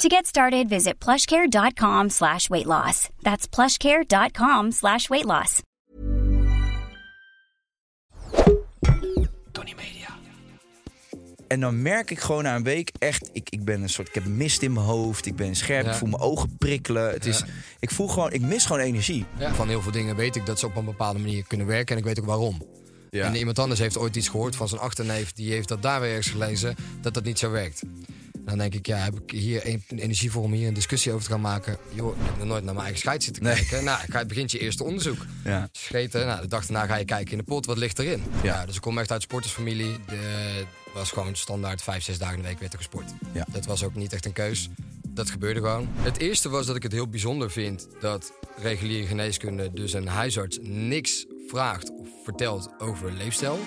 [0.00, 3.08] To get started, visit plushcare.com slash weight loss.
[3.22, 5.62] That's plushcare.com slash weight loss.
[9.52, 10.08] Tony Media.
[11.48, 14.14] En dan merk ik gewoon na een week echt, ik, ik ben een soort, ik
[14.14, 15.90] heb mist in mijn hoofd, ik ben scherp, Ja.
[15.92, 17.10] ik voel mijn ogen prikkelen.
[17.10, 17.44] Het is,
[17.80, 19.24] ik voel gewoon, ik mis gewoon energie.
[19.54, 22.00] Van heel veel dingen weet ik dat ze op een bepaalde manier kunnen werken en
[22.00, 22.62] ik weet ook waarom.
[23.10, 23.24] Ja.
[23.24, 26.10] En iemand anders heeft ooit iets gehoord van zijn achterneef, die heeft dat daar weer
[26.10, 27.82] ergens gelezen, dat dat niet zo werkt.
[28.44, 31.24] Dan denk ik, ja, heb ik hier een- energie voor om hier een discussie over
[31.24, 31.76] te gaan maken?
[31.92, 33.54] Joh, ik heb nog nooit naar mijn eigen scheid zitten Nee.
[33.54, 33.84] kijken.
[33.84, 35.26] Nou, ik ga- het begint je eerste onderzoek.
[35.44, 35.68] Ja.
[35.72, 38.22] Scheten, nou, de dag daarna ga je kijken in de pot, wat ligt erin?
[38.42, 38.54] Ja.
[38.54, 38.66] Ja.
[38.66, 39.96] dus ik kom echt uit sportersfamilie.
[40.06, 43.10] De, was gewoon standaard vijf, zes dagen in de week werd er gesport.
[43.32, 43.46] Ja.
[43.52, 44.68] Dat was ook niet echt een keus.
[45.08, 45.88] Dat gebeurde gewoon.
[45.96, 50.58] Het eerste was dat ik het heel bijzonder vind dat reguliere geneeskunde, dus een huisarts,
[50.62, 53.58] niks vraagt of vertelt over leefstijl.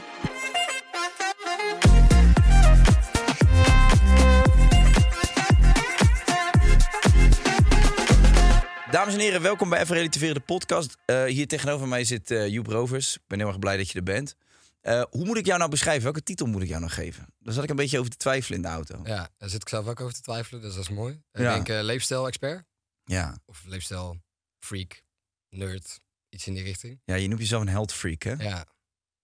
[9.04, 10.98] Dames en heren, welkom bij Even Relativeren, de podcast.
[11.06, 13.16] Eh, hier tegenover mij zit eh Joep Rovers.
[13.16, 14.36] Ik ben heel erg blij dat je er bent.
[14.82, 16.04] Eh, hoe moet ik jou nou beschrijven?
[16.04, 17.26] Welke titel moet ik jou nou geven?
[17.40, 19.00] Daar zat ik een beetje over te twijfelen in de auto.
[19.04, 21.14] Ja, daar zit ik zelf ook over te twijfelen, dus dat is mooi.
[21.32, 21.54] Ik Ja.
[21.54, 22.66] denk eh, leefstijl-expert
[23.04, 23.38] Ja.
[23.46, 25.02] of leefstijl-freak,
[25.50, 27.02] nerd, iets in die richting.
[27.06, 28.34] ja, je noemt jezelf een health freak, hè?
[28.34, 28.66] Ja.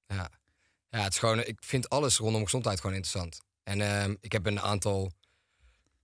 [0.07, 0.31] Ja.
[0.89, 3.39] Ja, het is gewoon, ik vind alles rondom gezondheid gewoon interessant.
[3.63, 5.11] En ehm, ik heb een aantal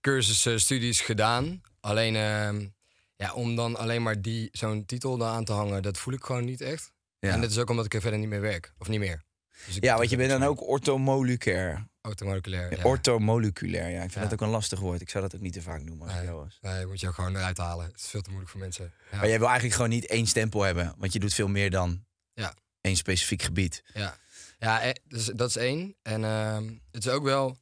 [0.00, 1.60] cursussen, studies gedaan.
[1.80, 2.66] Alleen, ehm,
[3.16, 6.24] ja, om dan alleen maar die, zo'n titel daar aan te hangen, dat voel ik
[6.24, 6.92] gewoon niet echt.
[7.18, 7.32] Ja.
[7.32, 8.74] En dat is ook omdat ik er verder niet meer werk.
[8.78, 9.24] Of niet meer.
[9.66, 11.86] Dus Ja, want je bent dan ook orthomoleculair.
[12.02, 12.76] Orthomoleculair.
[12.76, 12.82] Ja.
[12.84, 13.94] Orthomoleculair, ja.
[13.94, 14.20] Ik vind Ja.
[14.20, 15.00] dat ook een lastig woord.
[15.00, 16.30] Ik zou dat ook niet te vaak noemen als Nee.
[16.30, 16.58] was.
[16.60, 17.86] Nee, moet je ook gewoon eruit halen.
[17.86, 18.92] Het is veel te moeilijk voor mensen.
[19.10, 19.16] Ja.
[19.16, 20.94] Maar jij wil eigenlijk gewoon niet één stempel hebben.
[20.98, 22.54] Want je doet veel meer dan Ja.
[22.80, 23.82] één specifiek gebied.
[23.94, 24.16] Ja,
[24.58, 25.96] ja eh, dus dat is één.
[26.02, 27.56] En ehm, het is ook wel,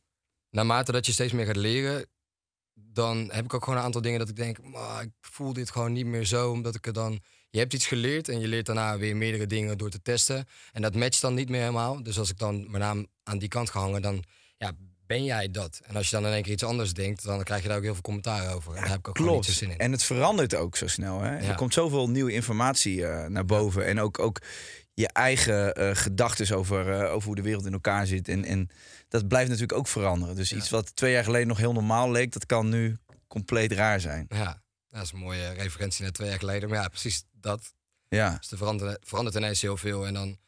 [0.51, 2.07] naarmate dat je steeds meer gaat leren,
[2.75, 5.71] dan heb ik ook gewoon een aantal dingen dat ik denk, "Maar ik voel dit
[5.71, 7.21] gewoon niet meer zo, omdat ik er dan...
[7.51, 10.47] Je hebt iets geleerd en je leert daarna weer meerdere dingen door te testen.
[10.73, 12.03] En dat matcht dan niet meer helemaal.
[12.03, 14.25] Dus als ik dan mijn naam aan die kant ga hangen, dan
[14.57, 14.73] ja,
[15.07, 15.81] ben jij dat.
[15.85, 17.83] En als je dan in één keer iets anders denkt, dan krijg je daar ook
[17.83, 18.75] heel veel commentaar over.
[18.75, 19.79] En daar heb ik ook gewoon niet zo zin in.
[19.79, 21.21] En het verandert ook zo snel.
[21.21, 21.37] Hè?
[21.37, 23.87] Er komt zoveel nieuwe informatie eh, naar boven.
[23.87, 24.41] En ook, ook
[24.95, 28.29] je eigen eh gedachten over, eh, over hoe de wereld in elkaar zit.
[28.29, 28.69] En, en
[29.09, 30.37] dat blijft natuurlijk ook veranderen.
[30.37, 34.01] Dus iets wat twee jaar geleden nog heel normaal leek, dat kan nu compleet raar
[34.01, 34.27] zijn.
[34.29, 36.69] Ja, dat is een mooie referentie naar twee jaar geleden.
[36.69, 37.75] Maar ja, precies dat.
[38.09, 40.07] Ja, Dus er verandert, verandert ineens heel veel.
[40.07, 40.39] En dan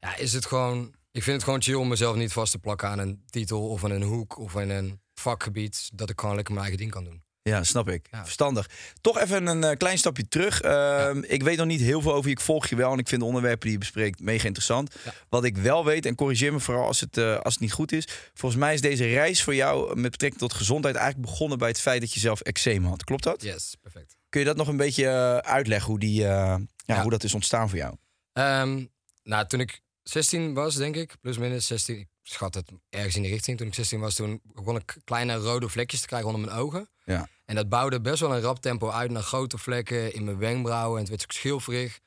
[0.00, 0.94] ja, is het gewoon.
[1.10, 3.84] Ik vind het gewoon chill om mezelf niet vast te plakken aan een titel of
[3.84, 5.90] aan een hoek of aan een vakgebied.
[5.92, 7.22] Dat ik gewoon lekker mijn eigen ding kan doen.
[7.50, 8.08] Ja snap ik.
[8.10, 8.22] Ja.
[8.22, 8.70] Verstandig.
[9.00, 10.60] Toch even een eh, klein stapje terug.
[10.60, 12.30] Ehm, Ik weet nog niet heel veel over je.
[12.30, 14.94] Ik volg je wel en ik vind de onderwerpen die je bespreekt mega interessant.
[15.04, 15.12] Ja.
[15.28, 17.92] Wat ik wel weet, en corrigeer me vooral als het, eh, als het niet goed
[17.92, 18.08] is.
[18.34, 21.80] Volgens mij is deze reis voor jou met betrekking tot gezondheid eigenlijk begonnen bij het
[21.80, 23.04] feit dat je zelf eczeem had.
[23.04, 23.42] Klopt dat?
[23.42, 24.16] Yes, perfect.
[24.28, 26.58] Kun je dat nog een beetje eh, uitleggen hoe, die, ja,
[27.02, 27.94] hoe dat is ontstaan voor jou?
[28.32, 28.84] Ehm,
[29.22, 33.22] nou, toen ik 16 was, denk ik, plus minus 16, ik schat het ergens in
[33.22, 33.58] die richting.
[33.58, 36.88] Toen ik 16 was, toen begon ik kleine rode vlekjes te krijgen onder mijn ogen.
[37.04, 37.28] Ja.
[37.44, 40.94] En dat bouwde best wel een rap tempo uit naar grote vlekken in mijn wenkbrauwen.
[40.94, 41.98] En het werd ook schilferig.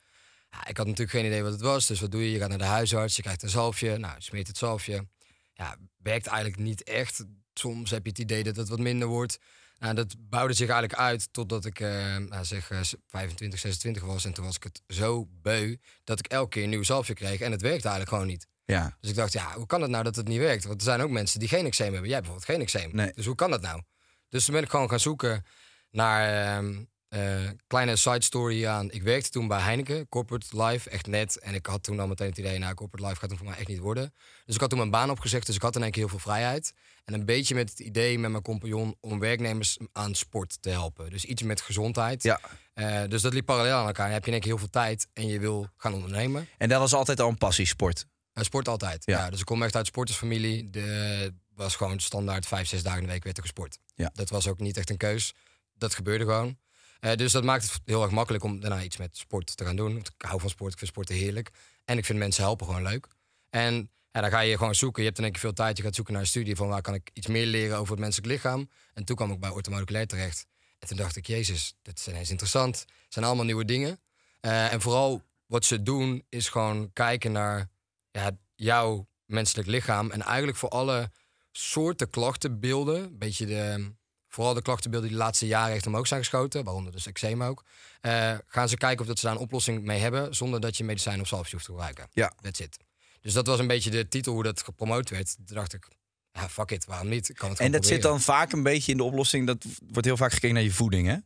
[0.50, 1.86] Ja, ik had natuurlijk geen idee wat het was.
[1.86, 2.30] Dus wat doe je?
[2.30, 3.96] Je gaat naar de huisarts, je krijgt een zalfje.
[3.96, 5.06] Nou, je smeert het zalfje.
[5.54, 7.24] Ja, werkt eigenlijk niet echt.
[7.54, 9.38] Soms heb je het idee dat het wat minder wordt.
[9.78, 14.24] Nou, dat bouwde zich eigenlijk uit totdat ik eh, nou, zeg, eh, 25, 26 was.
[14.24, 17.40] En toen was ik het zo beu dat ik elke keer een nieuw zalfje kreeg.
[17.40, 18.46] En het werkte eigenlijk gewoon niet.
[18.70, 20.64] Ja, Dus ik dacht, ja, hoe kan het nou dat het niet werkt?
[20.64, 22.10] Want er zijn ook mensen die geen eczeem hebben.
[22.10, 22.90] Jij bijvoorbeeld geen eczeem.
[22.92, 23.12] Nee.
[23.14, 23.82] Dus hoe kan dat nou?
[24.28, 25.44] Dus toen ben ik gewoon gaan zoeken
[25.90, 26.74] naar, ehm,
[27.08, 28.90] eh, kleine side story aan.
[28.90, 31.38] Ik werkte toen bij Heineken, corporate life, echt net.
[31.38, 33.58] En ik had toen al meteen het idee, nou, corporate life gaat hem voor mij
[33.58, 34.14] echt niet worden.
[34.44, 36.18] Dus ik had toen mijn baan opgezegd, dus ik had in één keer heel veel
[36.18, 36.72] vrijheid.
[37.04, 41.10] En een beetje met het idee met mijn compagnon om werknemers aan sport te helpen.
[41.10, 42.22] Dus iets met gezondheid.
[42.22, 42.40] Ja.
[42.72, 44.04] Eh, dus dat liep parallel aan elkaar.
[44.04, 46.48] Dan heb je in één keer heel veel tijd en je wil gaan ondernemen.
[46.58, 48.06] En dat was altijd al een passie, sport.
[48.40, 49.02] Uh, sport altijd.
[49.04, 49.18] Ja.
[49.18, 49.30] Ja.
[49.30, 50.70] dus ik kom echt uit sportersfamilie.
[50.70, 53.78] De was gewoon standaard vijf, zes dagen in de week werd er gesport.
[53.94, 54.10] Ja.
[54.14, 55.34] Dat was ook niet echt een keus.
[55.74, 56.58] Dat gebeurde gewoon.
[57.00, 59.76] Eh, dus dat maakt het heel erg makkelijk om daarna iets met sport te gaan
[59.76, 59.92] doen.
[59.92, 61.50] Want ik hou van sport, ik vind sporten heerlijk.
[61.84, 63.06] En ik vind mensen helpen gewoon leuk.
[63.50, 65.02] En ja, dan ga je gewoon zoeken.
[65.02, 65.76] Je hebt in één keer veel tijd.
[65.76, 68.00] Je gaat zoeken naar een studie van waar kan ik iets meer leren over het
[68.00, 68.70] menselijk lichaam.
[68.94, 70.46] En toen kwam ik bij orthomoleculair terecht.
[70.78, 72.78] En toen dacht ik, jezus, dit is ineens interessant.
[72.78, 74.00] Het zijn allemaal nieuwe dingen.
[74.40, 77.68] Eh, en vooral wat ze doen is gewoon kijken naar
[78.10, 80.10] ja, jouw menselijk lichaam.
[80.10, 81.10] En eigenlijk voor alle
[81.52, 83.92] soorten klachtenbeelden, een beetje de,
[84.28, 87.64] vooral de klachtenbeelden die de laatste jaren echt omhoog zijn geschoten, waaronder dus eczeem ook,
[88.00, 90.84] eh, gaan ze kijken of dat ze daar een oplossing mee hebben, zonder dat je
[90.84, 92.08] medicijn of zalfje hoeft te gebruiken.
[92.12, 92.32] Ja.
[92.40, 92.76] That's it.
[93.20, 95.36] Dus dat was een beetje de titel hoe dat gepromoot werd.
[95.46, 95.88] Toen dacht ik,
[96.32, 97.28] ja, fuck it, waarom niet?
[97.28, 99.46] Ik kan het En dat zit dan vaak een beetje in de oplossing.
[99.46, 101.16] Dat wordt heel vaak gekeken naar je voeding, hè?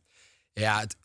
[0.53, 0.95] Ja, het,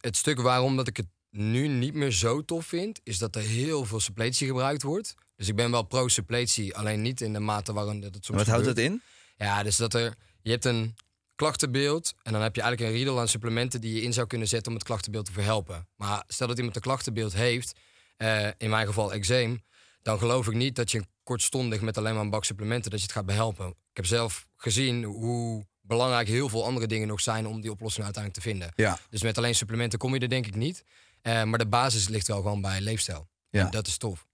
[0.00, 3.42] het stuk waarom dat ik het nu niet meer zo tof vind, is dat er
[3.42, 5.14] heel veel suppletie gebruikt wordt.
[5.36, 8.46] Dus ik ben wel pro-suppletie, alleen niet in de mate waarin dat het soms Wat
[8.46, 9.02] houdt dat in?
[9.36, 10.94] Ja, dus dat er, je hebt een
[11.34, 14.48] klachtenbeeld en dan heb je eigenlijk een riedel aan supplementen die je in zou kunnen
[14.48, 15.88] zetten om het klachtenbeeld te verhelpen.
[15.96, 17.72] Maar stel dat iemand een klachtenbeeld heeft,
[18.16, 19.62] eh, in mijn geval eczeem,
[20.02, 23.06] dan geloof ik niet dat je kortstondig met alleen maar een bak supplementen dat je
[23.06, 23.68] het gaat behelpen.
[23.68, 28.04] Ik heb zelf gezien hoe belangrijk heel veel andere dingen nog zijn om die oplossing
[28.04, 28.72] uiteindelijk te vinden.
[28.76, 28.98] Ja.
[29.10, 30.84] Dus met alleen supplementen kom je er denk ik niet.
[31.22, 33.28] Eh, maar de basis ligt wel gewoon bij leefstijl.
[33.48, 33.64] Ja.
[33.64, 34.26] En dat is tof.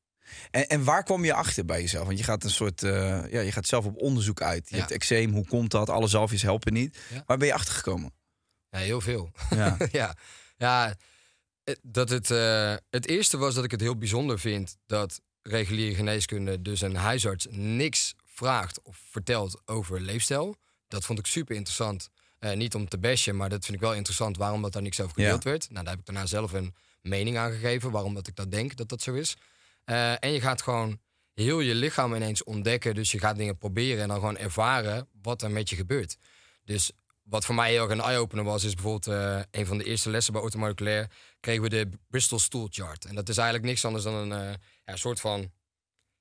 [0.50, 2.06] En, en waar kwam je achter bij jezelf?
[2.06, 4.68] Want je gaat een soort, eh, ja, je gaat zelf op onderzoek uit.
[4.68, 4.80] Je Ja.
[4.80, 5.88] hebt eczeem, hoe komt dat?
[5.90, 6.98] Alle zalfjes helpen niet.
[7.12, 7.22] Ja.
[7.26, 8.12] Waar ben je achter gekomen?
[8.70, 9.30] Ja, heel veel.
[9.50, 9.76] Ja.
[9.92, 10.16] ja,
[10.56, 10.94] ja
[11.82, 16.62] dat het, eh, het eerste was dat ik het heel bijzonder vind dat reguliere geneeskunde,
[16.62, 20.56] dus een huisarts, niks vraagt of vertelt over leefstijl.
[20.88, 22.08] Dat vond ik super interessant.
[22.38, 25.00] Eh, niet om te bashen, maar dat vind ik wel interessant waarom dat daar niks
[25.00, 25.70] over gedeeld werd.
[25.70, 28.76] Nou, daar heb ik daarna zelf een mening aan gegeven waarom dat ik dat denk
[28.76, 29.36] dat dat zo is.
[29.84, 31.00] Eh, en je gaat gewoon
[31.34, 32.94] heel je lichaam ineens ontdekken.
[32.94, 36.16] Dus je gaat dingen proberen en dan gewoon ervaren wat er met je gebeurt.
[36.64, 36.90] Dus
[37.22, 40.10] wat voor mij heel erg een eye-opener was, is bijvoorbeeld eh, een van de eerste
[40.10, 41.10] lessen bij Automoleculair
[41.40, 43.04] kregen we de Bristol Stool Chart.
[43.04, 45.50] En dat is eigenlijk niks anders dan een ja, soort van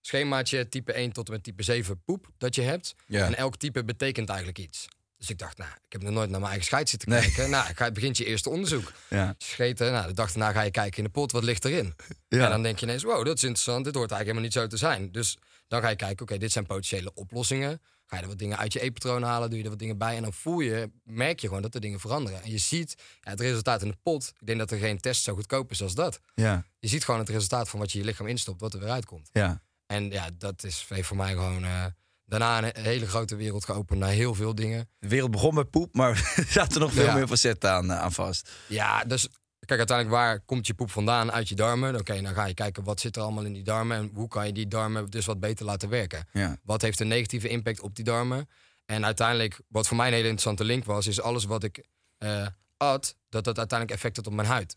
[0.02, 2.96] schemaatje type 1 tot en met type 7 poep dat je hebt.
[3.08, 3.26] Ja.
[3.26, 4.88] En elk type betekent eigenlijk iets.
[5.18, 7.22] Dus ik dacht, nou, ik heb nog nooit naar mijn eigen scheid zitten Nee.
[7.22, 7.50] kijken.
[7.50, 8.92] Nou, ik ga, begint je eerste onderzoek.
[9.10, 9.36] Ja.
[9.38, 11.96] Scheten, nou, de dag daarna ga je kijken in de pot, wat ligt erin?
[12.28, 12.44] Ja.
[12.44, 14.88] En dan denk je ineens, wow, dat is interessant, dit hoort eigenlijk helemaal niet zo
[14.88, 15.12] te zijn.
[15.12, 15.38] Dus
[15.68, 17.82] dan ga je kijken, oké, dit zijn potentiële oplossingen.
[18.06, 20.16] Ga je er wat dingen uit je eetpatroon halen, doe je er wat dingen bij.
[20.16, 22.44] En dan voel je, merk je gewoon dat er dingen veranderen.
[22.44, 24.34] En je ziet ja, het resultaat in de pot.
[24.40, 26.20] Ik denk dat er geen test zo goedkoop is als dat.
[26.36, 26.66] Ja.
[26.80, 29.30] Je ziet gewoon het resultaat van wat je je lichaam instopt, wat er weer uitkomt.
[29.32, 29.62] Ja.
[29.86, 31.86] En ja, dat is heeft voor mij gewoon eh,
[32.28, 34.90] daarna een hele grote wereld geopend naar heel veel dingen.
[35.00, 37.14] De wereld begon met poep, maar er zaten nog veel Ja.
[37.14, 38.52] meer facetten aan, eh, aan vast.
[38.68, 39.28] Ja, dus
[39.66, 41.32] kijk, uiteindelijk waar komt je poep vandaan?
[41.32, 41.96] Uit je darmen.
[41.96, 44.46] Oké, dan ga je kijken wat zit er allemaal in die darmen en hoe kan
[44.46, 46.28] je die darmen dus wat beter laten werken.
[46.32, 46.58] Ja.
[46.64, 48.50] Wat heeft een negatieve impact op die darmen?
[48.86, 51.84] En uiteindelijk, wat voor mij een hele interessante link was, is alles wat ik
[52.18, 52.48] eh
[52.78, 54.76] at, dat dat uiteindelijk effect had op mijn huid.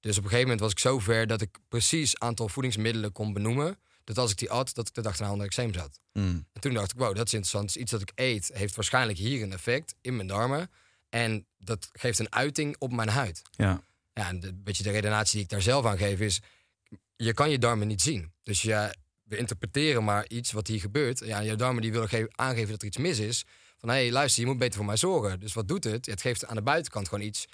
[0.00, 3.32] Dus op een gegeven moment was ik zo ver dat ik precies aantal voedingsmiddelen kon
[3.32, 3.78] benoemen.
[4.04, 6.00] Dat als ik die at, dat ik de dag daarna onder eczeem zat.
[6.12, 6.46] Mm.
[6.52, 7.72] En toen dacht ik, wow, dat is interessant.
[7.72, 10.70] Dus iets dat ik eet heeft waarschijnlijk hier een effect in mijn darmen.
[11.08, 13.42] En dat geeft een uiting op mijn huid.
[13.50, 13.82] Ja.
[14.12, 16.40] Ja, en de, een beetje de redenatie die ik daar zelf aan geef is...
[17.16, 18.32] je kan je darmen niet zien.
[18.42, 21.18] Dus ja, we interpreteren maar iets wat hier gebeurt.
[21.18, 23.44] Ja, je darmen die willen ge- aangeven dat er iets mis is.
[23.78, 25.40] Van, hé, hey, luister, je moet beter voor mij zorgen.
[25.40, 26.06] Dus wat doet het?
[26.06, 27.46] Het geeft aan de buitenkant gewoon iets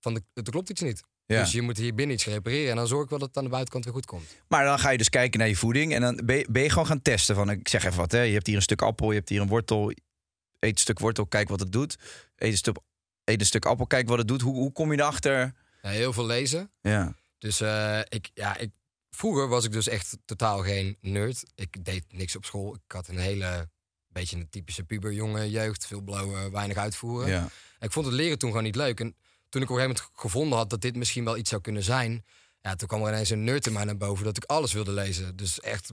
[0.00, 1.02] van, de, er klopt iets niet.
[1.26, 1.40] Ja.
[1.40, 2.70] Dus je moet hier binnen iets repareren.
[2.70, 4.36] En dan zorg ik wel dat het aan de buitenkant weer goed komt.
[4.48, 6.68] Maar dan ga je dus kijken naar je voeding en dan ben je, ben je
[6.68, 7.34] gewoon gaan testen.
[7.34, 8.20] Van, ik zeg even wat, hè.
[8.20, 9.92] je hebt hier een stuk appel, je hebt hier een wortel.
[10.58, 11.98] Eet een stuk wortel, kijk wat het doet.
[12.36, 12.76] Eet een stuk,
[13.24, 14.40] eet een stuk appel, kijk wat het doet.
[14.40, 15.54] Hoe, hoe kom je erachter?
[15.82, 16.70] Ja, heel veel lezen.
[16.80, 17.14] Ja.
[17.38, 18.70] Dus eh, ik, ja, ik,
[19.10, 21.44] vroeger was ik dus echt totaal geen nerd.
[21.54, 22.74] Ik deed niks op school.
[22.74, 23.68] Ik had een hele,
[24.12, 25.86] beetje een typische puberjongen jeugd.
[25.86, 27.28] Veel blauwe, weinig uitvoeren.
[27.28, 27.48] ja.
[27.78, 29.00] En ik vond het leren toen gewoon niet leuk.
[29.00, 29.16] En
[29.52, 31.82] toen ik op een gegeven moment gevonden had dat dit misschien wel iets zou kunnen
[31.82, 32.24] zijn...
[32.60, 34.92] Ja, toen kwam er ineens een nerd in mij naar boven dat ik alles wilde
[34.92, 35.36] lezen.
[35.36, 35.92] Dus echt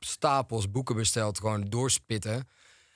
[0.00, 2.48] stapels boeken besteld, gewoon doorspitten.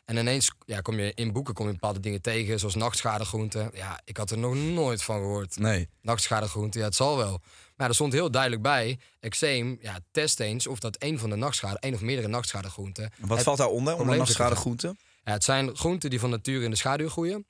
[0.04, 3.70] En ineens ja, kom je in boeken kom je bepaalde dingen tegen, zoals nachtschadegroenten.
[3.74, 5.88] Ja, ik had er nog nooit van gehoord Nee.
[6.00, 7.40] nachtschadegroente, ja, het zal wel.
[7.76, 11.36] Maar er stond heel duidelijk bij, eczeem, ja, test eens of dat een van de
[11.36, 13.12] nachtschade, één of meerdere nachtschadegroenten.
[13.18, 13.80] Wat valt daaronder?
[13.80, 14.98] Onder probleem nachtschade zit groenten?
[15.24, 17.46] Ja, het zijn groenten die van nature in de schaduw groeien.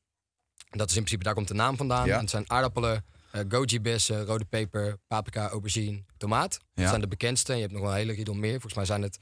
[0.70, 2.06] Dat is in principe, daar komt de naam vandaan.
[2.06, 2.14] Ja.
[2.14, 6.58] En het zijn aardappelen, Eh, goji bessen, rode peper, paprika, aubergine, tomaat.
[6.74, 7.50] Dat zijn de bekendste.
[7.52, 8.50] En je hebt nog wel een hele riedel meer.
[8.50, 9.18] Volgens mij zijn het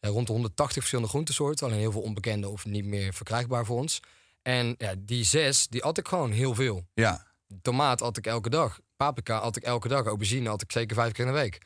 [0.00, 1.66] ja, rond de 180 verschillende groentesoorten.
[1.66, 4.00] Alleen heel veel onbekende of niet meer verkrijgbaar voor ons.
[4.42, 6.86] En ja, die zes, die at ik gewoon heel veel.
[6.94, 7.26] Ja.
[7.62, 8.80] Tomaat at ik elke dag.
[8.96, 10.06] Paprika at ik elke dag.
[10.06, 11.58] Aubergine at ik zeker vijf keer in de week.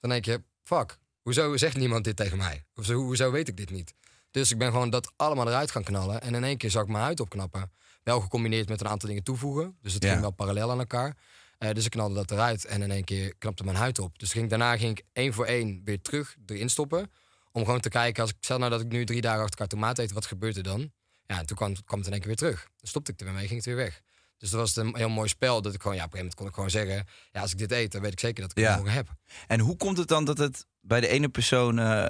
[0.00, 2.64] Dan denk je, fuck, hoezo zegt niemand dit tegen mij?
[2.74, 3.94] Of zo, hoezo weet ik dit niet?
[4.30, 6.20] Dus ik ben gewoon dat allemaal eruit gaan knallen.
[6.20, 7.70] En in één keer zag ik mijn huid opknappen.
[8.06, 9.76] Wel gecombineerd met een aantal dingen toevoegen.
[9.82, 10.08] Dus het Ja.
[10.08, 11.16] ging wel parallel aan elkaar.
[11.58, 14.18] Eh, dus ik knalde dat eruit en in één keer knapte mijn huid op.
[14.18, 17.10] Dus ging, daarna ging ik één voor één weer terug erin stoppen.
[17.52, 19.68] Om gewoon te kijken, als ik stel nou dat ik nu drie dagen achter elkaar
[19.78, 20.92] tomaat eet, wat gebeurt er dan?
[21.26, 22.62] Ja, en toen kwam, kwam het in één keer weer terug.
[22.76, 24.00] Dan stopte ik er weer mee, ging het weer weg.
[24.38, 25.62] Dus dat was een heel mooi spel.
[25.62, 27.12] Dat ik gewoon, ja, op een gegeven moment kon ik gewoon zeggen...
[27.32, 28.76] ja, als ik dit eet, dan weet ik zeker dat ik het Ja.
[28.76, 29.08] morgen heb.
[29.46, 32.06] En hoe komt het dan dat het bij de ene persoon eh,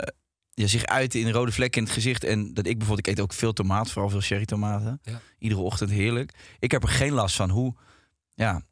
[0.57, 2.25] ja, zich uit in rode vlekken in het gezicht...
[2.25, 5.01] en dat ik bijvoorbeeld, ik eet ook veel tomaat, vooral veel cherry tomaten.
[5.03, 5.21] Ja.
[5.39, 6.33] Iedere ochtend heerlijk.
[6.59, 7.51] Ik heb er geen last van.
[7.51, 7.75] Hoe,
[8.35, 8.63] ja,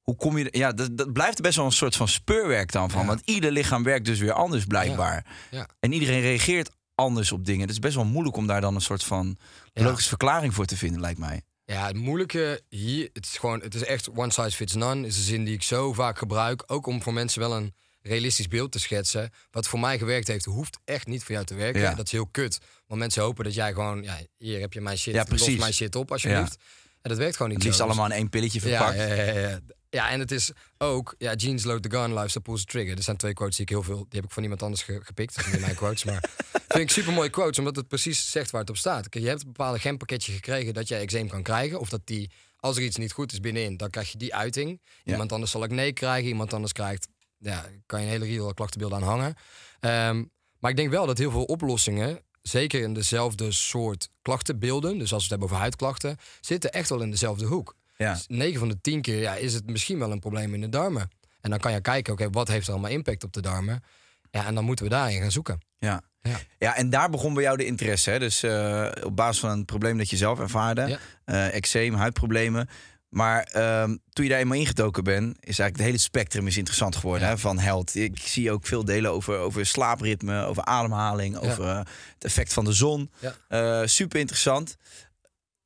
[0.00, 0.48] hoe kom je...
[0.50, 3.00] Ja, dat, dat blijft best wel een soort van speurwerk dan van.
[3.00, 3.06] Ja.
[3.06, 5.26] Want ieder lichaam werkt dus weer anders blijkbaar.
[5.50, 5.68] Ja.
[5.80, 7.60] En iedereen reageert anders op dingen.
[7.60, 9.38] Het is best wel moeilijk om daar dan een soort van
[9.72, 11.42] logische verklaring voor te vinden, lijkt mij.
[11.64, 15.06] Ja, het moeilijke hier, het is gewoon, het is echt one size fits none.
[15.06, 16.62] Is een zin die ik zo vaak gebruik.
[16.66, 17.74] Ook om voor mensen wel een
[18.06, 19.30] realistisch beeld te schetsen.
[19.50, 21.80] Wat voor mij gewerkt heeft, hoeft echt niet voor jou te werken.
[21.80, 21.90] Ja.
[21.90, 22.58] En dat is heel kut.
[22.86, 25.72] Want mensen hopen dat jij gewoon, ja, hier heb je mijn shit, Ja, los mijn
[25.72, 26.56] shit op alsjeblieft.
[27.02, 27.86] En dat werkt gewoon niet Het liefst zo.
[27.88, 28.96] Dus- allemaal in één pilletje ja, verpakt.
[28.96, 29.60] ja, ja, ja.
[29.90, 32.96] Ja, en het is ook, ja, jeans load the gun, lifestyle pulls the trigger.
[32.96, 35.00] Er zijn twee quotes die ik heel veel, die heb ik van iemand anders ge-
[35.02, 35.50] gepikt.
[35.50, 36.24] Dat mijn quotes, maar
[36.68, 39.08] vind ik super mooie quotes, omdat het precies zegt waar het op staat.
[39.08, 42.30] Kijk, je hebt een bepaalde genpakketje gekregen dat jij eczeem kan krijgen, of dat die,
[42.56, 44.80] als er iets niet goed is binnenin, dan krijg je die uiting.
[45.04, 45.12] Ja.
[45.12, 48.98] Iemand anders zal acne krijgen, iemand anders krijgt, ja, kan je een hele riedel klachtenbeelden
[48.98, 49.34] aan hangen.
[49.80, 50.24] Ehm,
[50.58, 55.10] maar ik denk wel dat heel veel oplossingen, zeker in dezelfde soort klachtenbeelden, dus als
[55.10, 57.76] we het hebben over huidklachten, zitten echt wel in dezelfde hoek.
[57.96, 58.12] Ja.
[58.12, 60.68] Dus 9 van de 10 keer ja, is het misschien wel een probleem in de
[60.68, 61.10] darmen.
[61.40, 63.82] En dan kan je kijken, oké, wat heeft er allemaal impact op de darmen?
[64.30, 65.60] Ja, en dan moeten we daarin gaan zoeken.
[65.78, 66.02] Ja.
[66.22, 66.40] Ja.
[66.58, 68.10] ja, en daar begon bij jou de interesse.
[68.10, 68.18] Hè?
[68.18, 70.86] Dus eh, op basis van een probleem dat je zelf ervaarde.
[70.86, 70.98] Ja.
[71.24, 72.68] eh, eczeem, huidproblemen.
[73.16, 76.96] Maar ehm, toen je daar eenmaal ingetoken bent, is eigenlijk het hele spectrum is interessant
[76.96, 77.34] geworden Ja.
[77.34, 77.94] hè, van health.
[77.94, 81.76] Ik zie ook veel delen over, over slaapritme, over ademhaling, over eh,
[82.14, 83.10] het effect van de zon.
[83.18, 83.36] Ja.
[83.48, 84.76] Eh, super interessant.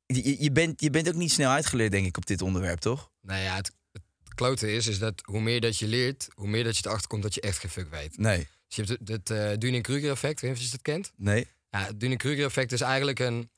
[0.05, 3.09] Je, je, bent, je bent ook niet snel uitgeleerd, denk ik, op dit onderwerp, toch?
[3.21, 6.63] Nou ja, het, het klote is, is dat hoe meer dat je leert, hoe meer
[6.63, 8.17] dat je erachter komt dat je echt geen fuck weet.
[8.17, 8.37] Nee.
[8.67, 11.11] Dus je hebt het, het eh, Dunning-Kruger effect, weet je of je het kent?
[11.17, 11.47] Nee.
[11.69, 13.49] Ja, het Dunning-Kruger effect is eigenlijk een...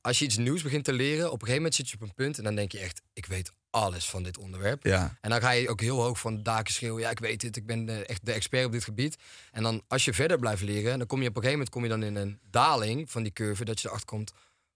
[0.00, 2.14] Als je iets nieuws begint te leren, op een gegeven moment zit je op een
[2.14, 4.84] punt en dan denk je echt, ik weet alles van dit onderwerp.
[4.84, 5.18] Ja.
[5.20, 7.02] En dan ga je ook heel hoog van de daken schreeuwen.
[7.02, 9.16] Ja, ik weet het, ik ben eh, echt de expert op dit gebied.
[9.52, 11.82] En dan als je verder blijft leren, dan kom je op een gegeven moment kom
[11.82, 13.64] je dan in een daling van die curve.
[13.64, 14.32] Dat je erachter komt,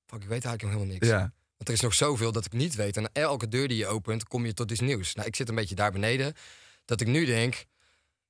[0.07, 1.09] fuck, ik weet eigenlijk nog helemaal niks.
[1.09, 1.33] Ja.
[1.57, 2.97] Want er is nog zoveel dat ik niet weet.
[2.97, 5.15] En elke deur die je opent, kom je tot iets nieuws.
[5.15, 6.35] Nou, ik zit een beetje daar beneden.
[6.85, 7.65] Dat ik nu denk,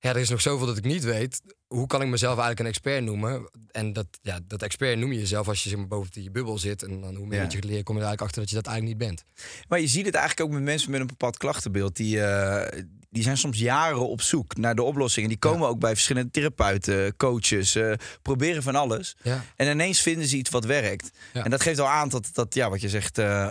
[0.03, 1.41] ja, er is nog zoveel dat ik niet weet.
[1.67, 3.51] Hoe kan ik mezelf eigenlijk een expert noemen?
[3.71, 6.59] En dat, ja, dat expert noem je jezelf als je zeg maar, boven die bubbel
[6.59, 6.83] zit.
[6.83, 7.47] En dan hoe meer Ja.
[7.51, 9.25] je leert, kom je er eigenlijk achter dat je dat eigenlijk niet bent.
[9.69, 11.97] Maar je ziet het eigenlijk ook met mensen met een bepaald klachtenbeeld.
[11.97, 15.29] Die, eh, die zijn soms jaren op zoek naar de oplossingen.
[15.29, 17.93] Die komen ook bij verschillende therapeuten, coaches, eh,
[18.23, 19.17] proberen van alles.
[19.23, 21.11] Ja, En ineens vinden ze iets wat werkt.
[21.33, 23.49] En dat geeft al aan dat, dat ja, wat je zegt, eh,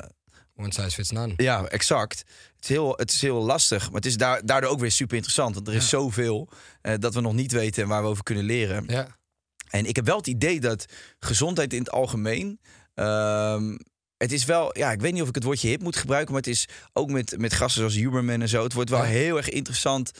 [0.55, 1.33] one size fits none.
[1.37, 2.17] ja, exact.
[2.55, 5.15] Het is heel, het is heel lastig, maar het is daar, daardoor ook weer super
[5.15, 5.55] interessant.
[5.55, 5.87] Want er is Ja.
[5.89, 6.49] zoveel
[6.81, 8.83] eh, dat we nog niet weten en waar we over kunnen leren.
[8.87, 9.07] Ja,
[9.69, 10.85] En ik heb wel het idee dat
[11.19, 12.59] gezondheid in het algemeen.
[12.93, 13.77] ehm,
[14.17, 16.41] het is wel, ja, ik weet niet of ik het woordje hip moet gebruiken, maar
[16.41, 18.63] het is ook met, met gasten zoals Huberman en zo.
[18.63, 19.05] Het wordt wel Ja.
[19.09, 20.11] heel erg interessant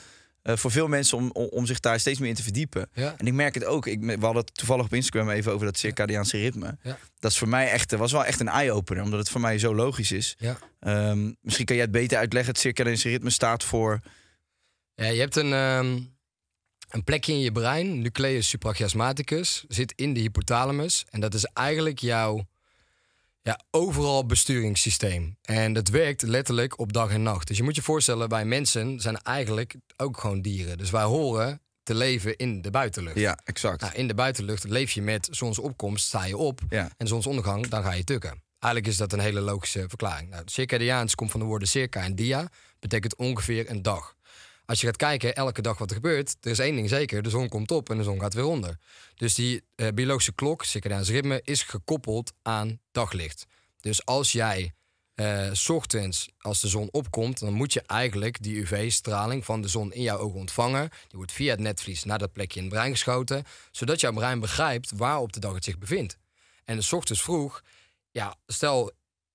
[0.42, 2.90] eh, voor veel mensen om, om, om zich daar steeds meer in te verdiepen.
[2.94, 3.14] ja.
[3.18, 3.86] En ik merk het ook.
[3.86, 6.76] Ik, we hadden het toevallig op Instagram even over dat circadiaanse ritme.
[6.82, 6.98] Ja.
[7.18, 9.74] Dat is voor mij echt, was wel echt een eye-opener, omdat het voor mij zo
[9.74, 10.36] logisch is.
[10.38, 10.58] ja.
[10.80, 12.52] Ehm, misschien kan jij het beter uitleggen.
[12.52, 14.00] Het circadiaanse ritme staat voor.
[14.94, 15.98] Ja, je hebt een, ehm,
[16.90, 21.04] een plekje in je brein, nucleus suprachiasmaticus, zit in de hypothalamus.
[21.10, 22.46] En dat is eigenlijk jouw
[23.42, 25.36] ja, overal besturingssysteem.
[25.42, 27.48] En dat werkt letterlijk op dag en nacht.
[27.48, 30.78] Dus je moet je voorstellen, wij mensen zijn eigenlijk ook gewoon dieren.
[30.78, 33.18] Dus wij horen te leven in de buitenlucht.
[33.18, 33.80] Ja, exact.
[33.80, 36.60] Nou, in de buitenlucht leef je met zonsopkomst, sta je op.
[36.68, 36.90] Ja.
[36.96, 38.42] En zonsondergang, dan ga je tukken.
[38.58, 40.30] Eigenlijk is dat een hele logische verklaring.
[40.30, 42.48] Nou, circadiaans komt van de woorden circa en dia.
[42.78, 44.14] Betekent ongeveer een dag.
[44.64, 47.30] Als je gaat kijken, elke dag wat er gebeurt, er is één ding zeker: de
[47.30, 48.78] zon komt op en de zon gaat weer onder.
[49.14, 53.46] Dus die eh, biologische klok, circadiaans ritme, is gekoppeld aan daglicht.
[53.80, 54.72] Dus als jij
[55.52, 59.92] s ochtends, als de zon opkomt, dan moet je eigenlijk die UV-straling van de zon
[59.92, 60.88] in jouw ogen ontvangen.
[60.90, 64.40] Die wordt via het netvlies naar dat plekje in het brein geschoten, zodat jouw brein
[64.40, 66.18] begrijpt waar op de dag het zich bevindt.
[66.64, 67.62] En s ochtends vroeg,
[68.10, 68.92] ja, stel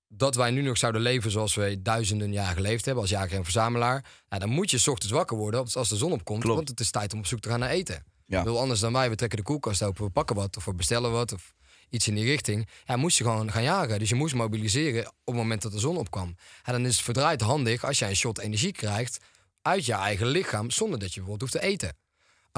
[0.08, 3.42] dat wij nu nog zouden leven zoals we duizenden jaar geleefd hebben, als jager en
[3.44, 6.56] verzamelaar, ja, dan moet je 's ochtends wakker worden als- de zon opkomt, Klopt.
[6.56, 8.04] want het is tijd om op zoek te gaan naar eten.
[8.26, 8.42] Ja.
[8.42, 11.10] Heel anders dan wij, we trekken de koelkast open, we pakken wat of we bestellen
[11.12, 11.54] wat of
[11.90, 12.68] iets in die richting.
[12.84, 13.98] Ja, moest je gewoon gaan jagen.
[13.98, 16.34] Dus je moest mobiliseren op het moment dat de zon opkwam.
[16.62, 19.18] En dan is het verdraaid handig als jij een shot energie krijgt
[19.62, 21.96] uit je eigen lichaam, zonder dat je bijvoorbeeld hoeft te eten.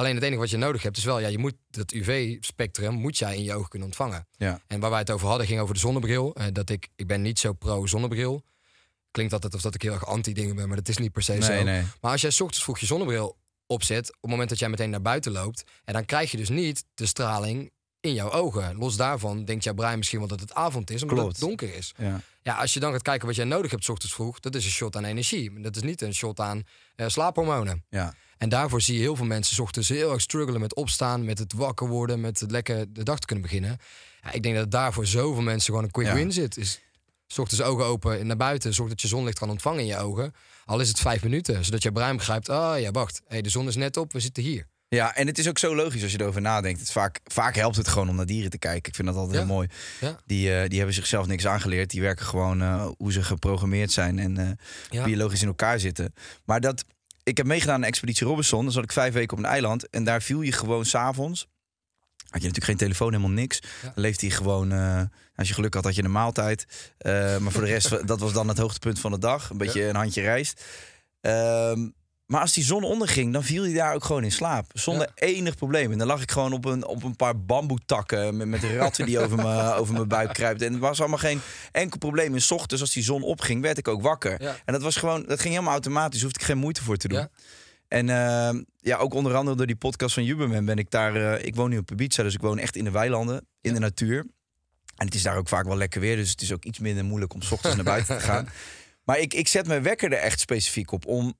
[0.00, 3.18] Alleen het enige wat je nodig hebt is wel, ja, je moet dat UV-spectrum moet
[3.18, 4.26] jij in je ogen kunnen ontvangen.
[4.36, 4.60] Ja.
[4.66, 6.34] En waar wij het over hadden ging over de zonnebril.
[6.34, 8.44] Eh, dat ik, ik ben niet zo pro zonnebril.
[9.10, 11.22] Klinkt altijd of dat ik heel erg anti dingen ben, maar dat is niet per
[11.22, 11.52] se zo.
[11.52, 11.82] Nee, nee.
[12.00, 15.02] Maar als jij ochtends vroeg je zonnebril opzet, op het moment dat jij meteen naar
[15.02, 18.76] buiten loopt, en dan krijg je dus niet de straling in jouw ogen.
[18.76, 21.32] Los daarvan denkt jouw brein misschien wel dat het avond is, omdat Klopt.
[21.32, 21.92] het donker is.
[21.96, 22.20] Ja.
[22.42, 24.64] Ja, als je dan gaat kijken wat jij nodig hebt 's ochtends vroeg, dat is
[24.64, 25.60] een shot aan energie.
[25.60, 26.62] Dat is niet een shot aan
[26.96, 27.84] eh, slaaphormonen.
[27.90, 28.14] Ja.
[28.38, 31.38] En daarvoor zie je heel veel mensen 's ochtends heel erg struggelen met opstaan, met
[31.38, 33.78] het wakker worden, met het lekker de dag te kunnen beginnen.
[34.22, 36.14] Ja, ik denk dat daarvoor zoveel mensen gewoon een quick Ja.
[36.14, 36.56] win zit.
[36.56, 36.80] Is
[37.26, 39.98] 's ochtends ogen open en naar buiten, zorg dat je zonlicht kan ontvangen in je
[39.98, 40.34] ogen.
[40.64, 43.68] Al is het vijf minuten, zodat je brein begrijpt, ah ja, wacht, hey, de zon
[43.68, 44.66] is net op, we zitten hier.
[44.96, 46.80] Ja, en het is ook zo logisch als je erover nadenkt.
[46.80, 48.88] Het vaak, vaak helpt het gewoon om naar dieren te kijken.
[48.88, 49.44] Ik vind dat altijd Ja.
[49.44, 49.68] heel mooi.
[50.00, 50.16] Ja.
[50.26, 51.90] Die, eh, die hebben zichzelf niks aangeleerd.
[51.90, 54.48] Die werken gewoon eh, hoe ze geprogrammeerd zijn en eh,
[54.90, 55.04] Ja.
[55.04, 56.14] biologisch in elkaar zitten.
[56.44, 56.84] Maar dat,
[57.22, 58.64] ik heb meegedaan aan Expeditie Robinson.
[58.64, 59.88] Dan zat ik vijf weken op een eiland.
[59.90, 61.46] En daar viel je gewoon s'avonds.
[62.16, 63.60] Had je natuurlijk geen telefoon, helemaal niks.
[63.82, 64.72] Dan leefde hij gewoon.
[65.34, 66.66] als je geluk had, had je een maaltijd.
[67.04, 69.50] Maar voor de rest, dat was dan het hoogtepunt van de dag.
[69.50, 70.64] Een beetje een handje rijst.
[71.20, 71.88] Ehm,
[72.30, 74.70] maar als die zon onderging, dan viel hij daar ook gewoon in slaap.
[74.72, 75.92] Zonder enig probleem.
[75.92, 79.18] En dan lag ik gewoon op een, op een paar bamboetakken met, met ratten die
[79.24, 80.66] over, me, over mijn buik kruipten.
[80.66, 81.40] En het was allemaal geen
[81.72, 82.34] enkel probleem.
[82.34, 84.42] En 's ochtends, als die zon opging, werd ik ook wakker.
[84.42, 84.56] Ja.
[84.64, 86.22] En dat was gewoon, dat ging helemaal automatisch.
[86.22, 87.18] Hoefde ik geen moeite voor te doen.
[87.18, 87.30] Ja.
[87.88, 91.16] En ehm, ja, ook onder andere door die podcast van Juberman ben ik daar.
[91.34, 93.80] eh, ik woon nu op Ibiza, dus ik woon echt in de weilanden, in de
[93.80, 94.18] natuur.
[94.96, 97.04] En het is daar ook vaak wel lekker weer, dus het is ook iets minder
[97.04, 98.48] moeilijk om 's ochtends naar buiten te gaan.
[99.04, 101.34] Maar ik, ik zet mijn wekker er echt specifiek op om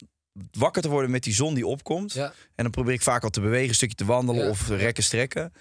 [0.53, 2.13] wakker te worden met die zon die opkomt.
[2.13, 2.27] Ja.
[2.55, 4.51] En dan probeer ik vaak al te bewegen, een stukje te wandelen Ja.
[4.51, 5.53] of rekken, strekken.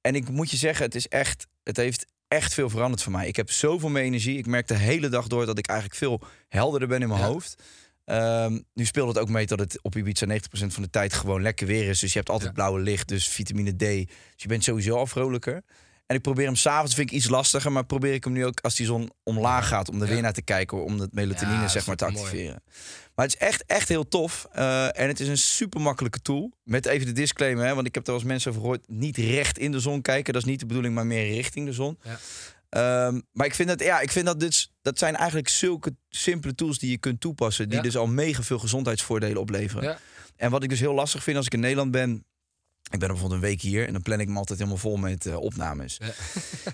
[0.00, 3.28] En ik moet je zeggen, het is echt, het heeft echt veel veranderd voor mij.
[3.28, 4.38] Ik heb zoveel meer energie.
[4.38, 7.26] Ik merk de hele dag door dat ik eigenlijk veel helderder ben in mijn Ja.
[7.26, 7.62] hoofd.
[8.04, 11.42] Ehm, nu speelt het ook mee dat het op Ibiza 90% van de tijd gewoon
[11.42, 12.00] lekker weer is.
[12.00, 13.78] Dus je hebt altijd blauwe licht, dus vitamine D.
[13.78, 15.62] Dus je bent sowieso al vrolijker.
[16.06, 18.60] En ik probeer hem s'avonds, vind ik iets lastiger, maar probeer ik hem nu ook
[18.60, 21.70] als die zon omlaag gaat, om er weer naar te kijken, om dat melatonine dat
[21.70, 22.62] zeg maar te activeren.
[23.14, 24.46] Maar het is echt, echt heel tof.
[24.52, 26.52] Eh, en het is een super makkelijke tool.
[26.64, 28.84] Met even de disclaimer, hè, want ik heb er eens mensen over gehoord.
[28.88, 30.32] Niet recht in de zon kijken.
[30.32, 31.98] Dat is niet de bedoeling, maar meer richting de zon.
[32.02, 32.18] Ja.
[32.68, 36.54] Ehm, maar ik vind dat, ja, ik vind dat dus, dat zijn eigenlijk zulke simpele
[36.54, 37.68] tools die je kunt toepassen.
[37.68, 37.82] Die Ja.
[37.82, 39.84] dus al mega veel gezondheidsvoordelen opleveren.
[39.84, 39.98] Ja.
[40.36, 42.24] En wat ik dus heel lastig vind als ik in Nederland ben.
[42.90, 44.96] Ik ben er bijvoorbeeld een week hier en dan plan ik me altijd helemaal vol
[44.96, 45.98] met eh, opnames.
[46.00, 46.12] Ja.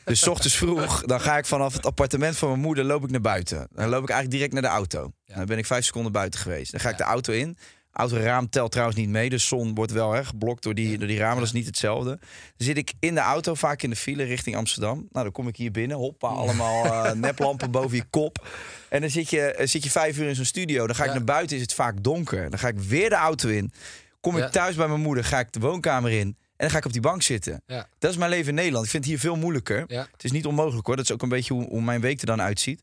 [0.05, 3.21] Dus ochtends vroeg, dan ga ik vanaf het appartement van mijn moeder loop ik naar
[3.21, 3.69] buiten.
[3.73, 5.13] Dan loop ik eigenlijk direct naar de auto.
[5.25, 5.35] Ja.
[5.35, 6.71] Dan ben ik vijf seconden buiten geweest.
[6.71, 7.59] Dan ga ik de auto in.
[7.93, 9.29] Autoraam telt trouwens niet mee.
[9.29, 11.37] De zon wordt wel hè, geblokt door die, door die ramen.
[11.37, 12.19] Dat is niet hetzelfde.
[12.57, 14.97] Dan zit ik in de auto, vaak in de file richting Amsterdam.
[14.97, 15.97] Nou, dan kom ik hier binnen.
[15.97, 18.47] Hoppa, allemaal eh, neplampen boven je kop.
[18.89, 20.87] En dan zit je, eh, zit je vijf uur in zo'n studio.
[20.87, 22.51] Dan ga ik naar buiten, is het vaak donker.
[22.51, 23.73] Dan ga ik weer de auto in.
[24.21, 24.49] Kom ik Ja.
[24.51, 26.27] thuis bij mijn moeder, ga ik de woonkamer in.
[26.29, 27.63] En dan ga ik op die bank zitten.
[27.67, 27.89] Ja.
[27.99, 28.85] Dat is mijn leven in Nederland.
[28.85, 29.85] Ik vind het hier veel moeilijker.
[29.87, 30.09] Ja.
[30.13, 30.97] Het is niet onmogelijk hoor.
[30.97, 32.83] Dat is ook een beetje hoe, hoe mijn week er dan uitziet.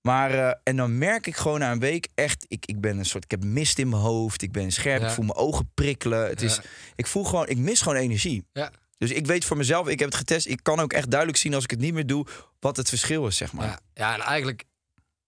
[0.00, 3.04] Maar, eh, en dan merk ik gewoon na een week echt, ik, ik ben een
[3.04, 5.06] soort, ik heb mist in mijn hoofd, ik ben scherp, Ja.
[5.08, 6.26] ik voel mijn ogen prikkelen.
[6.28, 6.60] Het is,
[6.96, 8.44] ik voel gewoon, ik mis gewoon energie.
[8.52, 8.70] Ja.
[8.98, 11.54] Dus ik weet voor mezelf, ik heb het getest, ik kan ook echt duidelijk zien
[11.54, 12.26] als ik het niet meer doe,
[12.60, 13.66] wat het verschil is, zeg maar.
[13.66, 14.64] Ja, ja, en eigenlijk,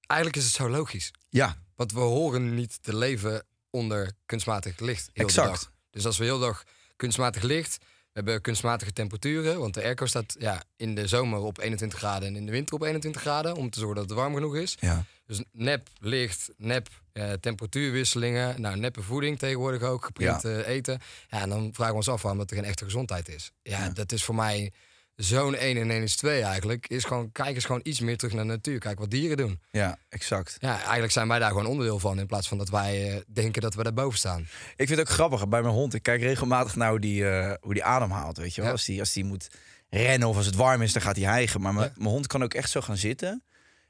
[0.07, 1.11] eigenlijk is het zo logisch.
[1.29, 3.45] Ja, Want we horen niet te leven
[3.77, 5.11] onder kunstmatig licht.
[5.13, 5.47] Heel Exact.
[5.53, 5.73] De dag.
[5.91, 6.65] Dus als we heel de dag
[6.97, 9.59] kunstmatig licht, we hebben kunstmatige temperaturen.
[9.59, 12.75] Want de airco staat ja, in de zomer op 21 graden en in de winter
[12.75, 13.55] op 21 graden.
[13.57, 14.77] Om te zorgen dat het warm genoeg is.
[14.81, 15.05] ja.
[15.27, 18.61] Dus nep licht, nep eh, temperatuurwisselingen.
[18.61, 20.05] Nou, neppe voeding tegenwoordig ook.
[20.05, 21.01] Geprint eh, eten.
[21.29, 23.53] Ja, en dan vragen we ons af waarom dat er geen echte gezondheid is.
[23.63, 23.89] Ja, Ja.
[23.91, 24.73] dat is voor mij
[25.17, 26.87] zo'n 1 en 1 is 2 eigenlijk.
[26.89, 28.79] Is gewoon, kijk eens gewoon iets meer terug naar de natuur.
[28.79, 29.61] Kijk wat dieren doen.
[29.71, 30.57] ja, exact.
[30.59, 32.19] Ja, eigenlijk zijn wij daar gewoon onderdeel van.
[32.19, 34.41] In plaats van dat wij eh, denken dat we daarboven staan.
[34.77, 35.95] Ik vind het ook grappig bij mijn hond.
[35.95, 38.67] Ik kijk regelmatig naar hoe die, eh, hoe die ademhaalt, weet je wel.
[38.71, 38.77] Ja.
[38.77, 39.49] Als, die, als die moet
[39.89, 41.61] rennen of als het warm is, dan gaat hij hijgen.
[41.61, 42.05] Maar mijn Ja.
[42.05, 43.43] hond kan ook echt zo gaan zitten.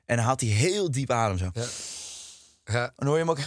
[0.05, 1.51] En dan haalt hij heel diep adem zo.
[1.53, 1.65] Ja.
[2.65, 3.39] Ja, En dan hoor je hem ook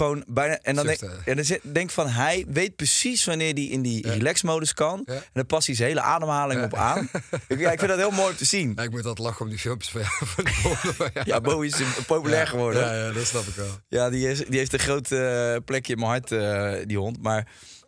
[0.00, 0.58] gewoon bijna.
[0.62, 1.22] En dan denk, Zuchten.
[1.24, 5.02] en dan zit- denk van hij weet precies wanneer hij in die relax-modus kan.
[5.04, 7.08] En dan past hij zijn hele ademhaling op aan.
[7.48, 8.72] ik, ik vind dat heel mooi om te zien.
[8.76, 10.02] Ja, ik moet altijd lachen om die filmpjes van.
[10.04, 11.22] Van ja.
[11.30, 11.74] Ja, Bo is
[12.06, 12.82] populair Ja, geworden.
[12.82, 13.78] Ja, ja, dat snap ik wel.
[13.88, 17.22] Ja, die, is, die heeft een groot eh, plekje in mijn hart, eh, die hond.
[17.22, 17.46] Maar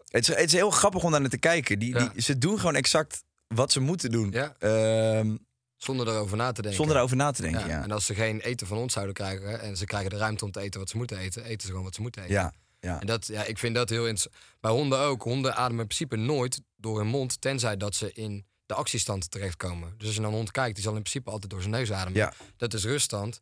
[0.08, 1.78] het is, het is heel grappig om naar te kijken.
[1.78, 3.22] Die, die, ze doen gewoon exact
[3.54, 4.30] wat ze moeten doen.
[4.30, 4.54] Ja.
[4.58, 5.36] Ehm,
[5.82, 6.80] Zonder erover na te denken.
[6.80, 7.82] Zonder erover na te denken, Ja, ja.
[7.82, 10.50] En als ze geen eten van ons zouden krijgen en ze krijgen de ruimte om
[10.50, 12.34] te eten wat ze moeten eten, eten ze gewoon wat ze moeten eten.
[12.34, 13.00] Ja, ja.
[13.00, 14.34] En dat, ja, ik vind dat heel interessant.
[14.60, 15.22] Bij honden ook.
[15.22, 19.94] Honden ademen in principe nooit door hun mond, tenzij dat ze in de actiestand terechtkomen.
[19.96, 21.92] Dus als je naar een hond kijkt, die zal in principe altijd door zijn neus
[21.92, 22.18] ademen.
[22.18, 22.32] Ja.
[22.56, 23.40] Dat is ruststand.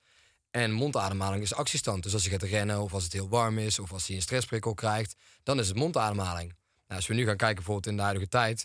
[0.51, 2.03] En mondademhaling is actiestand.
[2.03, 4.23] Dus als je gaat rennen, of als het heel warm is, of als hij een
[4.23, 6.49] stressprikkel krijgt, dan is het mondademhaling.
[6.87, 8.65] Nou, als we nu gaan kijken, bijvoorbeeld in de huidige tijd,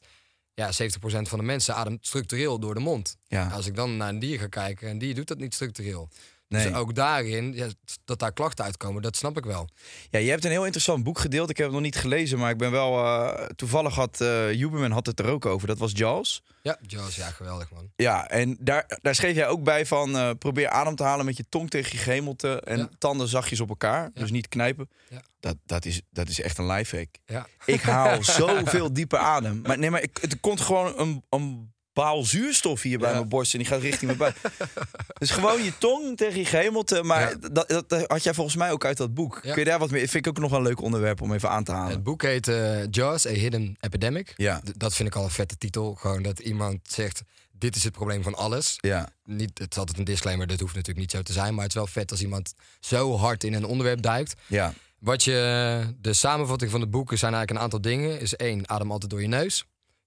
[0.55, 3.17] ja, 70% van de mensen ademt structureel door de mond.
[3.27, 3.47] Ja.
[3.47, 6.09] Als ik dan naar een dier ga kijken, en die doet dat niet structureel.
[6.47, 6.67] Nee.
[6.67, 7.67] Dus ook daarin, ja,
[8.05, 9.69] dat daar klachten uitkomen, dat snap ik wel.
[10.09, 11.49] Ja, je hebt een heel interessant boek gedeeld.
[11.49, 13.03] Ik heb het nog niet gelezen, maar ik ben wel...
[13.05, 15.67] eh, toevallig had uh, Huberman had het er ook over.
[15.67, 16.43] Dat was Jaws.
[16.61, 17.91] Ja, Jaws, ja, geweldig man.
[17.95, 20.17] Ja, en daar, daar schreef jij ook bij van...
[20.17, 22.59] eh, probeer adem te halen met je tong tegen je gehemelte...
[22.61, 22.89] en Ja.
[22.97, 24.03] tanden zachtjes op elkaar.
[24.13, 24.21] Ja.
[24.21, 24.89] Dus niet knijpen.
[25.09, 25.21] Ja.
[25.39, 27.09] Dat, dat, is, dat is echt een lifehack.
[27.25, 27.47] Ja.
[27.65, 29.61] Ik haal zoveel dieper adem.
[29.61, 33.15] Maar nee, maar ik, er komt gewoon een, een baal zuurstof hier bij Ja.
[33.15, 33.53] mijn borst...
[33.53, 34.35] en die gaat richting mijn buik.
[35.19, 37.03] dus gewoon je tong tegen je gehemelte.
[37.03, 37.49] Maar Ja.
[37.51, 39.39] dat, dat, had jij volgens mij ook uit dat boek.
[39.43, 39.51] Ja.
[39.53, 39.99] Kun je daar wat meer...
[40.07, 41.91] Vind ik ook nog een leuk onderwerp om even aan te halen.
[41.93, 44.33] Het boek heet eh, Jaws, A Hidden Epidemic.
[44.37, 44.59] Ja.
[44.63, 45.93] D- dat vind ik al een vette titel.
[45.95, 48.77] Gewoon dat iemand zegt, dit is het probleem van alles.
[48.79, 51.53] Ja, Niet, het is altijd een disclaimer, dat hoeft natuurlijk niet zo te zijn.
[51.53, 54.33] Maar het is wel vet als iemand zo hard in een onderwerp duikt.
[54.47, 54.73] ja.
[54.99, 58.19] Wat je, de samenvatting van het boek zijn eigenlijk een aantal dingen.
[58.19, 59.65] Is één, adem altijd door je neus.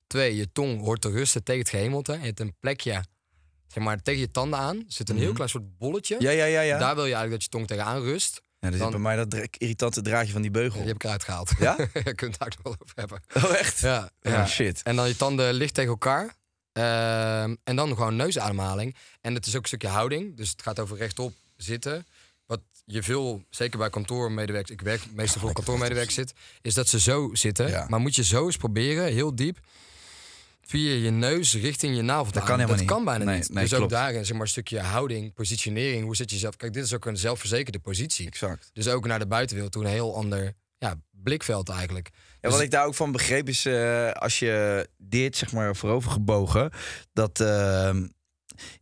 [0.09, 2.13] Twee, je tong hoort te rusten tegen het gehemelte.
[2.13, 3.05] Je hebt een plekje,
[3.67, 4.77] zeg maar, tegen je tanden aan.
[4.77, 6.15] Er zit een heel klein soort bolletje.
[6.15, 6.25] Mhm.
[6.25, 6.79] Ja, ja, ja, ja.
[6.79, 8.41] Daar wil je eigenlijk dat je tong tegenaan rust.
[8.61, 10.79] Ja, zit Dan- bij mij dat irritante draadje van die beugel.
[10.79, 11.51] Die heb ik eruit gehaald.
[11.59, 11.77] Ja?
[12.05, 13.21] je kunt het daar nog wel over hebben.
[13.35, 13.79] Oh, echt?
[13.81, 14.47] Ja, Oh, ja.
[14.47, 14.83] shit.
[14.83, 16.35] En dan je tanden licht tegen elkaar.
[16.73, 18.97] Ehm, en dan gewoon neusademhaling.
[19.21, 20.37] En het is ook een stukje houding.
[20.37, 22.07] Dus het gaat over rechtop zitten.
[22.47, 24.73] Wat je veel, zeker bij kantoormedewerkers...
[24.73, 26.33] Ik werk meestal voor kantoormedewerkers zit...
[26.63, 27.69] is dat ze zo zitten.
[27.69, 27.87] Ja.
[27.89, 29.59] Maar moet je zo eens proberen, heel diep...
[30.69, 33.05] via je neus richting je navel te Dat kan Dat kan niet.
[33.05, 33.53] bijna Nee, niet.
[33.53, 36.05] nee, dus ook daarin zeg maar, een stukje houding, positionering.
[36.05, 36.57] Hoe zit je zelf...
[36.57, 38.27] Kijk, dit is ook een zelfverzekerde positie.
[38.27, 38.71] Exact.
[38.73, 42.11] Dus ook naar de buitenwereld toe een heel ander ja, blikveld eigenlijk.
[42.15, 45.77] Ja, Dus- wat ik daar ook van begreep is, eh, als je dit zeg maar
[45.77, 46.71] voorover gebogen,
[47.13, 48.07] dat, ehm,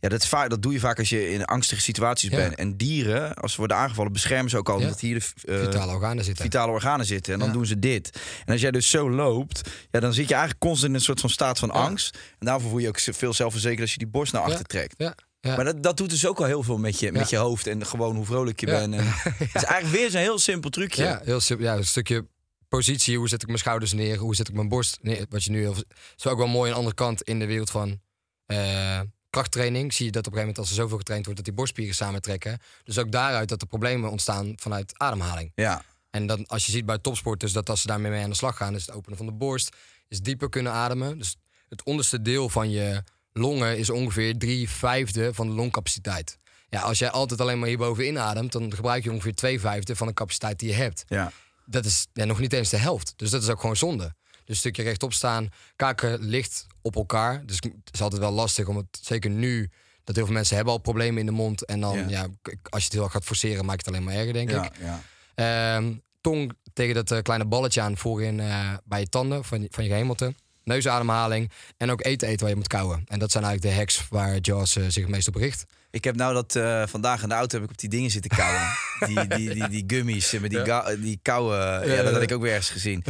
[0.00, 2.36] ja, dat, vaak, dat doe je vaak als je in angstige situaties Ja.
[2.36, 2.54] bent.
[2.54, 4.84] En dieren, als ze worden aangevallen, beschermen ze ook al Ja.
[4.84, 6.44] omdat hier de eh, Vitale organen zitten.
[6.44, 7.32] vitale organen zitten.
[7.32, 8.10] En dan doen ze dit.
[8.44, 11.20] En als jij dus zo loopt, ja, dan zit je eigenlijk constant in een soort
[11.20, 12.18] van staat van angst.
[12.38, 14.94] En daarvoor voel je ook veel zelfverzekerd als je die borst naar achter trekt.
[14.98, 15.56] Ja, ja.
[15.56, 17.86] Maar dat, dat doet dus ook al heel veel met je, met je hoofd en
[17.86, 18.78] gewoon hoe vrolijk je Ja.
[18.78, 18.94] bent.
[18.94, 21.02] En Het is eigenlijk weer zo'n heel simpel trucje.
[21.02, 21.66] Ja, heel simpel.
[21.66, 22.26] Ja, een stukje
[22.68, 23.18] positie.
[23.18, 24.16] Hoe zet ik mijn schouders neer?
[24.16, 25.26] Hoe zet ik mijn borst neer?
[25.28, 25.74] Wat je nu heel...
[26.16, 28.00] is ook wel mooi een andere kant in de wereld van
[28.46, 29.00] eh,
[29.36, 29.94] krachttraining.
[29.94, 31.40] Zie je dat op een gegeven moment als er zoveel getraind wordt...
[31.40, 32.58] dat die borstspieren samentrekken.
[32.84, 35.52] Dus ook daaruit dat er problemen ontstaan vanuit ademhaling.
[35.54, 35.82] Ja.
[36.10, 38.56] En dan, als je ziet bij topsporters dat als ze daarmee mee aan de slag
[38.56, 38.74] gaan...
[38.74, 39.76] is het openen van de borst,
[40.08, 41.18] is dieper kunnen ademen.
[41.18, 41.36] Dus
[41.68, 46.38] het onderste deel van je longen is ongeveer drie vijfde van de longcapaciteit.
[46.68, 48.52] Ja, als jij altijd alleen maar hierboven inademt...
[48.52, 51.32] dan gebruik je ongeveer twee vijfde van de capaciteit die je hebt Ja.
[51.64, 53.12] dat is ja, nog niet eens de helft.
[53.16, 54.14] Dus dat is ook gewoon zonde.
[54.46, 57.46] Dus een stukje rechtop staan, kaken licht op elkaar.
[57.46, 59.70] Dus het is altijd wel lastig om het, zeker nu,
[60.04, 61.64] dat heel veel mensen hebben al problemen in de mond.
[61.64, 62.20] En dan, Ja.
[62.22, 64.70] als je het heel erg gaat forceren, maakt het alleen maar erger, denk Ja, ik.
[64.80, 65.00] ja.
[65.34, 69.68] Ehm, tong tegen dat eh, kleine balletje aan voorin eh, bij je tanden van, je-
[69.70, 70.34] van je gehemelte.
[70.64, 73.04] Neusademhaling en ook eten eten waar je moet kauwen.
[73.06, 75.64] En dat zijn eigenlijk de hacks waar Jaws eh, zich het meest op richt.
[75.90, 76.52] Ik heb nou dat
[76.90, 78.68] vandaag in de auto heb ik op die dingen zitten kauwen.
[79.06, 80.62] die, die, die, die gummies met die,
[81.00, 81.88] die kouwen.
[81.88, 83.04] Ja, dat had ik ook weer ergens gezien.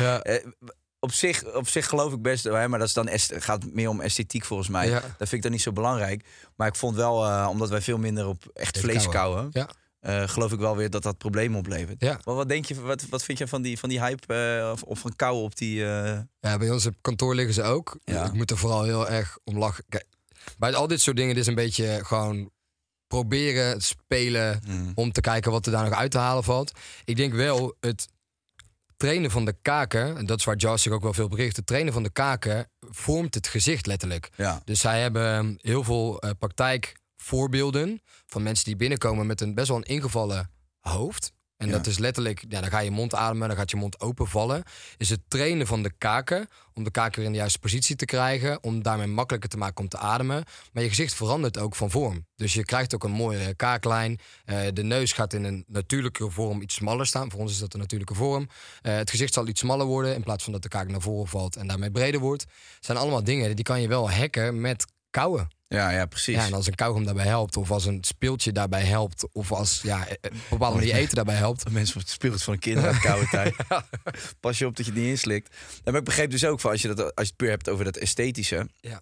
[1.00, 3.08] Op, zich, op zich geloof ik best, hè, maar dat is dan
[3.40, 4.88] gaat meer om esthetiek volgens mij.
[4.88, 5.00] Ja.
[5.00, 6.24] Dat vind ik dan niet zo belangrijk.
[6.56, 9.06] Maar ik vond wel, eh, omdat wij veel minder op echt vlees
[9.52, 9.68] Ja.
[10.00, 12.00] eh, geloof ik wel weer dat dat problemen oplevert.
[12.00, 12.20] Ja.
[12.24, 14.82] Maar wat denk je, wat, wat vind je van die, van die hype eh, of,
[14.82, 15.76] of van kauwen op die...
[16.40, 17.98] Ja, bij ons op kantoor liggen ze ook.
[18.04, 18.24] Ja.
[18.24, 19.84] Ik moet er vooral heel erg om lachen.
[19.88, 20.06] Kijk,
[20.58, 22.50] bij al dit soort dingen, dit is een beetje gewoon
[23.06, 26.72] proberen, spelen, mm, om te kijken wat er daar nog uit te halen valt.
[27.04, 28.08] Ik denk wel, het
[28.96, 31.66] trainen van de kaken, en dat is waar Josh zich ook wel veel bericht, het
[31.66, 34.30] trainen van de kaken vormt het gezicht letterlijk.
[34.36, 34.62] ja.
[34.64, 39.76] Dus zij hebben heel veel eh, praktijkvoorbeelden van mensen die binnenkomen met een best wel
[39.76, 41.32] een ingevallen hoofd.
[41.56, 41.72] En Ja.
[41.72, 44.62] dat is letterlijk, ja, dan ga je mond ademen, dan gaat je mond openvallen.
[44.96, 48.04] Is het trainen van de kaken, om de kaken weer in de juiste positie te
[48.04, 50.44] krijgen, om daarmee makkelijker te maken om te ademen.
[50.72, 52.26] Maar je gezicht verandert ook van vorm.
[52.36, 54.18] Dus je krijgt ook een mooie kaaklijn.
[54.44, 57.30] Eh, de neus gaat in een natuurlijke vorm iets smaller staan.
[57.30, 58.48] Voor ons is dat een natuurlijke vorm.
[58.82, 61.28] Eh, het gezicht zal iets smaller worden in plaats van dat de kaak naar voren
[61.28, 62.42] valt en daarmee breder wordt.
[62.74, 64.86] Het zijn allemaal dingen die kan je wel hacken met
[65.20, 65.48] kauwen.
[65.68, 66.34] Ja, ja, precies.
[66.34, 69.80] Ja, en als een kauwgom daarbij helpt, of als een speeltje daarbij helpt, of als
[69.82, 71.70] ja, eh, op bepaalde manier eten daarbij helpt.
[71.70, 73.54] Mensen het speelt van een kind koude tijd.
[74.40, 75.54] Pas je op dat je het niet inslikt.
[75.84, 77.68] En maar ik begreep dus ook van als je, dat, als je het puur hebt
[77.68, 78.68] over dat esthetische.
[78.80, 79.00] Ja.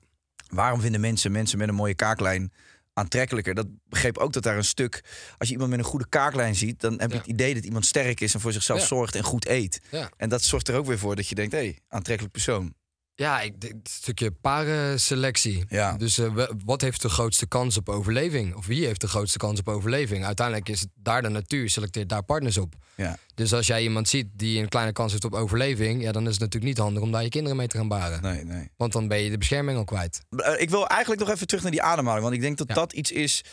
[0.48, 2.52] waarom vinden mensen mensen met een mooie kaaklijn
[2.92, 3.54] aantrekkelijker?
[3.54, 5.04] Dat begreep ook dat daar een stuk...
[5.38, 6.80] Als je iemand met een goede kaaklijn ziet...
[6.80, 7.20] dan heb je Ja.
[7.22, 8.86] het idee dat iemand sterk is en voor zichzelf Ja.
[8.86, 9.80] zorgt en goed eet.
[9.90, 10.10] Ja.
[10.16, 11.52] En dat zorgt er ook weer voor dat je denkt...
[11.52, 12.74] hé, hey, aantrekkelijk persoon.
[13.16, 15.64] Ja, ik, denk het stukje parenselectie.
[15.68, 15.96] Ja.
[15.96, 18.54] Dus eh, wat heeft de grootste kans op overleving?
[18.54, 20.24] Of wie heeft de grootste kans op overleving?
[20.24, 22.74] Uiteindelijk is het daar de natuur, selecteert daar partners op.
[22.94, 23.16] Ja.
[23.34, 26.02] Dus als jij iemand ziet die een kleine kans heeft op overleving...
[26.02, 28.22] Ja, dan is het natuurlijk niet handig om daar je kinderen mee te gaan baren.
[28.22, 28.70] Nee, nee.
[28.76, 30.20] Want dan ben je de bescherming al kwijt.
[30.36, 32.22] Eh, Ik wil eigenlijk nog even terug naar die ademhaling.
[32.22, 32.74] Want ik denk dat Ja.
[32.74, 33.44] dat iets is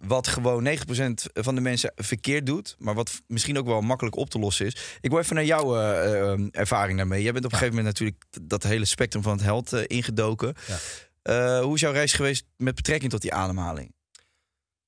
[0.00, 0.70] wat gewoon 9%
[1.32, 2.76] van de mensen verkeerd doet.
[2.78, 4.98] Maar wat misschien ook wel makkelijk op te lossen is.
[5.00, 7.22] Ik wil even naar jouw eh, ervaring daarmee.
[7.22, 10.54] Jij bent op een gegeven moment natuurlijk dat hele spectrum van het held eh, ingedoken.
[10.66, 11.62] Ja.
[11.62, 13.94] Hoe is jouw reis geweest met betrekking tot die ademhaling?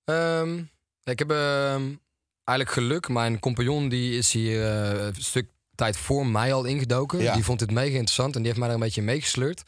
[0.04, 0.58] Ehm,
[1.04, 1.94] ik heb ehm,
[2.44, 3.08] eigenlijk geluk.
[3.08, 7.18] Mijn compagnon die is hier een stuk tijd voor mij al ingedoken.
[7.18, 7.34] Ja.
[7.34, 9.62] Die vond dit mega interessant en die heeft mij er een beetje meegesleurd.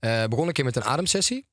[0.00, 1.46] Begon een keer met een ademsessie.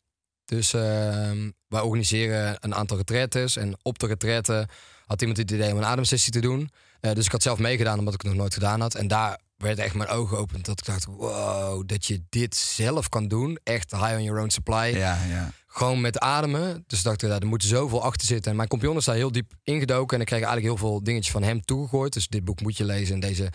[0.46, 3.56] Dus ehm, wij organiseren een aantal retretes.
[3.56, 4.68] En op de retraite
[5.06, 6.70] had iemand het idee om een ademsessie te doen.
[7.00, 8.96] Eh, dus ik had zelf meegedaan omdat ik het nog nooit gedaan had.
[8.96, 10.66] En daar werd echt mijn ogen geopend.
[10.66, 13.60] Dat ik dacht, wow, dat je dit zelf kan doen.
[13.64, 15.52] Echt high on your own supply Ja, ja.
[15.68, 16.84] gewoon met ademen.
[16.88, 18.52] Dus dacht ik, er moet zoveel achter zitten.
[18.52, 20.16] En mijn compagnon is daar heel diep ingedoken.
[20.16, 22.14] En ik kreeg eigenlijk heel veel dingetjes van hem toegegooid.
[22.14, 23.14] Dus dit boek moet je lezen.
[23.14, 23.50] En deze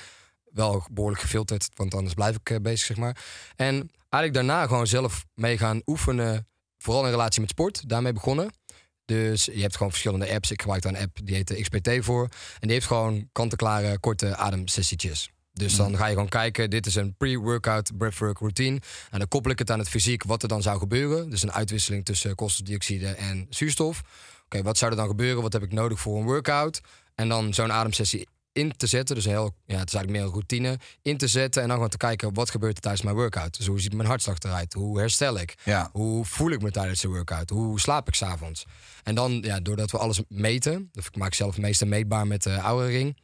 [0.52, 1.68] wel behoorlijk gefilterd.
[1.74, 3.24] Want anders blijf ik eh, bezig, zeg maar.
[3.56, 6.48] En eigenlijk daarna gewoon zelf mee gaan oefenen.
[6.82, 7.88] Vooral in relatie met sport.
[7.88, 8.50] Daarmee begonnen.
[9.04, 10.50] Dus je hebt gewoon verschillende apps.
[10.50, 12.22] Ik gebruik daar een app, die heet de XPT voor.
[12.22, 15.30] En die heeft gewoon kant-en-klare korte ademsessietjes.
[15.52, 18.80] Dus dan ga je gewoon kijken, dit is een pre-workout breathwork routine.
[19.10, 21.30] En dan koppel ik het aan het fysiek, wat er dan zou gebeuren.
[21.30, 24.02] Dus een uitwisseling tussen koolstofdioxide en zuurstof.
[24.44, 25.42] Oké, wat zou er dan gebeuren?
[25.42, 26.80] Wat heb ik nodig voor een workout?
[27.14, 29.14] En dan zo'n ademsessie in te zetten.
[29.14, 30.78] Dus een heel, ja, het is eigenlijk meer een routine.
[31.02, 33.56] In te zetten en dan gewoon te kijken, wat gebeurt er tijdens mijn workout?
[33.56, 34.72] Dus hoe ziet mijn hartslag eruit?
[34.72, 35.54] Hoe herstel ik?
[35.64, 35.88] Ja.
[35.92, 37.50] Hoe voel ik me tijdens de workout?
[37.50, 38.64] Hoe slaap ik s'avonds?
[39.02, 42.60] En dan, ja, doordat we alles meten, dus ik maak zelf meeste meetbaar met de
[42.60, 43.16] oude ring,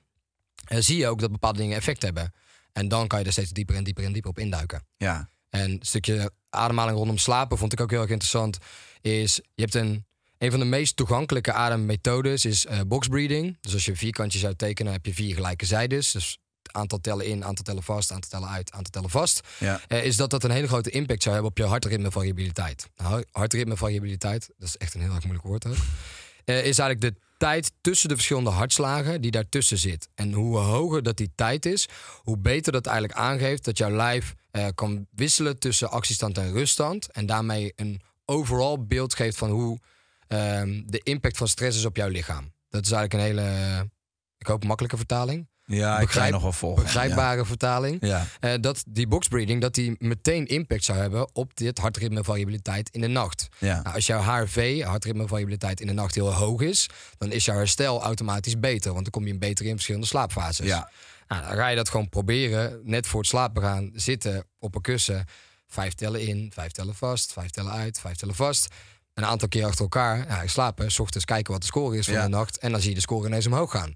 [0.64, 2.32] eh, zie je ook dat bepaalde dingen effect hebben.
[2.72, 4.86] En dan kan je er steeds dieper en dieper en dieper op induiken.
[4.96, 5.28] ja.
[5.50, 8.58] En een stukje ademhaling rondom slapen vond ik ook heel erg interessant.
[9.00, 10.06] Is je hebt een,
[10.38, 13.56] een van de meest toegankelijke ademmethodes is eh box breathing.
[13.60, 16.12] Dus als je een vierkantje zou tekenen, heb je vier gelijke zijdes.
[16.12, 16.38] Dus
[16.72, 19.40] aantal tellen in, aantal tellen vast, aantal tellen uit, aantal tellen vast.
[19.58, 19.80] Ja.
[19.88, 22.88] Eh, is dat dat een hele grote impact zou hebben op je hartritmevariabiliteit.
[22.96, 25.76] Nou, hartritmevariabiliteit, dat is echt een heel erg moeilijk woord ook.
[26.44, 30.08] eh, is eigenlijk de tijd tussen de verschillende hartslagen die daartussen zit.
[30.14, 31.88] En hoe hoger dat die tijd is,
[32.22, 34.34] hoe beter dat eigenlijk aangeeft dat jouw lijf
[34.74, 37.10] kan wisselen tussen actiestand en ruststand.
[37.12, 39.78] En daarmee een overal beeld geeft van hoe
[40.28, 42.52] ehm, de impact van stress is op jouw lichaam.
[42.68, 43.88] Dat is eigenlijk een hele,
[44.38, 45.48] ik hoop, makkelijke vertaling.
[45.64, 46.82] Ja, ik ga je Begrijp- nog wel volgen.
[46.82, 47.96] Begrijpbare vertaling.
[48.00, 48.26] Ja.
[48.40, 53.06] Eh, dat die boxbreathing dat die meteen impact zou hebben op dit hartritmevariabiliteit in de
[53.06, 53.48] nacht.
[53.58, 53.82] Ja.
[53.82, 58.02] Nou, als jouw HRV, hartritmevariabiliteit in de nacht heel hoog is, dan is jouw herstel
[58.02, 60.66] automatisch beter, want dan kom je beter in verschillende slaapfases.
[60.66, 60.90] Ja.
[61.28, 64.80] Nou, dan ga je dat gewoon proberen, net voor het slapen gaan zitten op een
[64.80, 65.24] kussen,
[65.66, 68.68] vijf tellen in, vijf tellen vast, vijf tellen uit, vijf tellen vast.
[69.16, 72.14] Een aantal keer achter elkaar, ja, slapen, s ochtends kijken wat de score is van
[72.14, 72.22] Ja.
[72.22, 73.94] de nacht en dan zie je de score ineens omhoog gaan.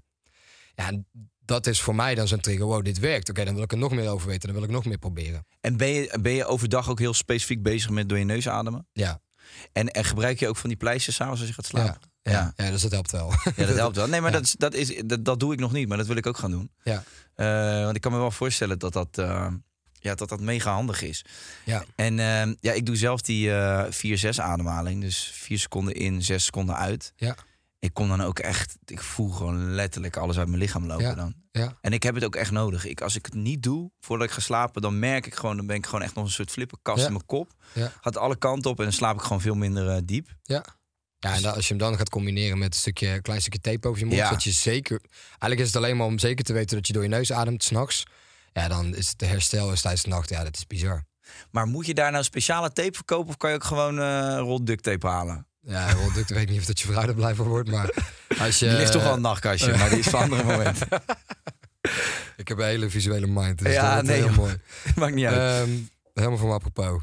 [0.75, 1.07] Ja, en
[1.45, 2.65] dat is voor mij dan zo'n trigger.
[2.65, 3.29] Wow, dit werkt.
[3.29, 4.47] Oké, dan wil ik er nog meer over weten.
[4.49, 5.45] Dan wil ik nog meer proberen.
[5.59, 8.87] En ben je, ben je overdag ook heel specifiek bezig met door je neus ademen?
[8.93, 9.19] Ja.
[9.71, 12.09] En, en gebruik je ook van die pleisters s'avonds als je gaat slapen?
[12.21, 12.53] Ja, Ja.
[12.65, 12.71] ja.
[12.71, 13.31] dus dat helpt wel.
[13.55, 14.07] Ja, dat helpt wel.
[14.07, 14.37] Nee, maar Ja.
[14.37, 16.37] dat, is, dat, is, dat, dat doe ik nog niet, maar dat wil ik ook
[16.37, 16.71] gaan doen.
[16.83, 17.03] Ja.
[17.35, 19.47] Eh, want ik kan me wel voorstellen dat dat, eh,
[20.01, 21.25] ja, dat, dat mega handig is.
[21.65, 21.83] Ja.
[21.95, 23.85] En eh, ja, ik doe zelf die eh
[24.35, 25.01] 4-6 ademhaling.
[25.01, 27.13] Dus 4 seconden in, 6 seconden uit.
[27.15, 27.35] Ja.
[27.79, 31.13] Ik kom dan ook echt, ik voel gewoon letterlijk alles uit mijn lichaam lopen Ja.
[31.15, 31.33] dan.
[31.51, 31.77] Ja.
[31.81, 32.85] En ik heb het ook echt nodig.
[32.85, 35.65] Ik, als ik het niet doe voordat ik ga slapen, dan merk ik gewoon, dan
[35.65, 37.05] ben ik gewoon echt nog een soort flippenkast Ja.
[37.05, 37.51] in mijn kop.
[37.73, 37.91] Ja.
[38.01, 40.27] Gaat alle kanten op en dan slaap ik gewoon veel minder eh, diep.
[40.43, 40.65] Ja.
[41.19, 43.87] Ja, en dan, als je hem dan gaat combineren met een stukje, klein stukje tape
[43.87, 44.29] over je mond, Ja.
[44.29, 47.03] dat je zeker, eigenlijk is het alleen maar om zeker te weten dat je door
[47.03, 48.03] je neus ademt s'nachts.
[48.53, 51.03] Ja, dan is het de herstel is tijdens de nacht, ja, dat is bizar.
[51.51, 54.37] Maar moet je daar nou speciale tape voor kopen of kan je ook gewoon eh
[54.37, 55.45] rol duct tape halen?
[55.61, 57.89] Ja, wel, ik weet niet of dat je vrouw er blij van wordt, maar
[58.39, 58.67] als je...
[58.67, 60.87] Die ligt toch wel een nachtkastje, maar die is voor andere momenten.
[62.37, 64.37] Ik heb een hele visuele mind, dus Ja, dat is nee, heel joh.
[64.37, 64.57] mooi.
[64.95, 65.67] Maakt niet uit.
[65.67, 65.75] Ehm,
[66.13, 67.01] helemaal van apropos.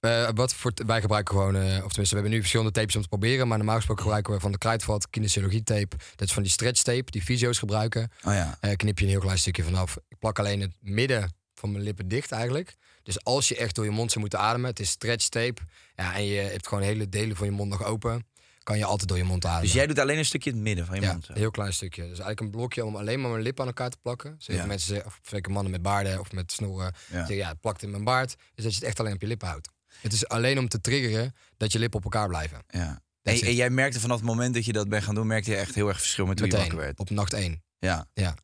[0.00, 3.02] Eh, wat voor wij gebruiken gewoon, eh, of tenminste, we hebben nu verschillende tapes om
[3.02, 3.48] te proberen.
[3.48, 5.96] Maar normaal gesproken gebruiken we van de kruidvat, kinesiologie tape.
[6.16, 8.10] Dat is van die stretch tape, die fysio's gebruiken.
[8.24, 8.56] oh ja.
[8.60, 9.96] Eh, knip je een heel klein stukje vanaf.
[10.08, 12.74] Ik plak alleen het midden van mijn lippen dicht eigenlijk.
[13.02, 15.62] Dus als je echt door je mond zou moeten ademen, het is stretch tape.
[15.96, 18.26] Ja, en je hebt gewoon hele delen van je mond nog open.
[18.62, 19.62] Kan je altijd door je mond ademen.
[19.64, 21.24] Dus jij doet alleen een stukje in het midden van je Ja, mond.
[21.24, 21.32] zo.
[21.32, 22.00] een heel klein stukje.
[22.00, 24.34] Dus eigenlijk een blokje om alleen maar mijn lippen aan elkaar te plakken.
[24.38, 24.68] Zeker Ja.
[24.68, 27.16] mensen, of zeker mannen met baarden of met snoeren, Ja.
[27.16, 28.36] zeggen ja, het plakt in mijn baard.
[28.54, 29.68] Dus dat je het echt alleen op je lippen houdt.
[30.00, 32.58] Het is alleen om te triggeren dat je lippen op elkaar blijven.
[32.68, 33.00] Ja.
[33.22, 35.56] En, en jij merkte vanaf het moment dat je dat bent gaan doen, merkte je
[35.56, 36.98] echt heel erg verschil met hoe je wakker werd.
[36.98, 37.62] op nacht één.
[37.78, 38.06] Ja.
[38.14, 38.34] Ja.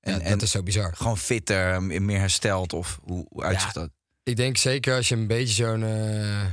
[0.00, 0.96] En, Ja, en dat is zo bizar.
[0.96, 3.90] gewoon fitter, meer hersteld of hoe, hoe uitziet dat?
[4.22, 6.44] Ik denk zeker als je een beetje zo'n eh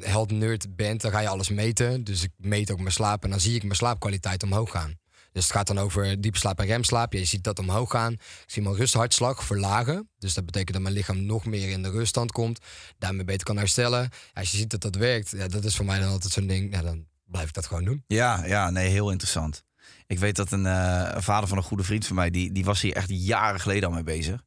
[0.00, 2.04] held nerd bent, dan ga je alles meten.
[2.04, 4.94] Dus ik meet ook mijn slaap en dan zie ik mijn slaapkwaliteit omhoog gaan.
[5.36, 7.12] Dus het gaat dan over diepe slaap en remslaap.
[7.12, 8.12] Je ziet dat omhoog gaan.
[8.12, 10.08] Ik zie mijn rusthartslag verlagen.
[10.18, 12.60] Dus dat betekent dat mijn lichaam nog meer in de ruststand komt.
[12.98, 14.10] Daarmee beter kan herstellen.
[14.34, 16.78] Als je ziet dat dat werkt, ja, dat is voor mij dan altijd zo'n ding.
[16.78, 18.04] Dan blijf ik dat gewoon doen.
[18.06, 19.64] Ja, ja, nee, heel interessant.
[20.06, 22.64] Ik weet dat een, eh, een vader van een goede vriend van mij, die, die
[22.64, 24.42] was hier echt jaren geleden al mee bezig.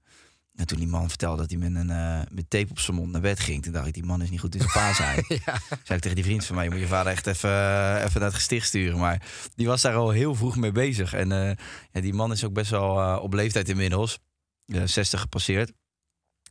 [0.60, 3.12] En toen die man vertelde dat hij met, een, eh, met tape op zijn mond
[3.12, 5.24] naar bed ging, toen dacht ik, die man is niet goed in zijn pa zijn.
[5.84, 8.14] Zei ik tegen die vriend van mij, je moet je vader echt even, eh, even
[8.20, 9.00] naar het gesticht sturen.
[9.00, 9.22] Maar
[9.56, 11.14] die was daar al heel vroeg mee bezig.
[11.14, 11.56] En eh,
[11.92, 14.20] ja, die man is ook best wel op leeftijd inmiddels,
[14.66, 15.72] eh 60 gepasseerd.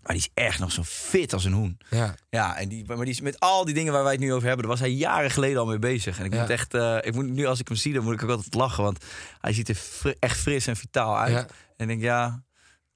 [0.03, 1.79] Maar die is echt nog zo fit als een hoen.
[1.91, 4.33] Ja, Ja, en die, maar die is met al die dingen waar wij het nu
[4.33, 6.19] over hebben, daar was hij jaren geleden al mee bezig.
[6.19, 6.41] En ik Ja.
[6.41, 6.75] moet echt,
[7.07, 9.05] ik moet nu als ik hem zie, dan moet ik ook altijd lachen, want
[9.41, 11.33] hij ziet er fri- echt fris en vitaal uit.
[11.33, 11.39] Ja.
[11.41, 12.43] En ik denk, ja,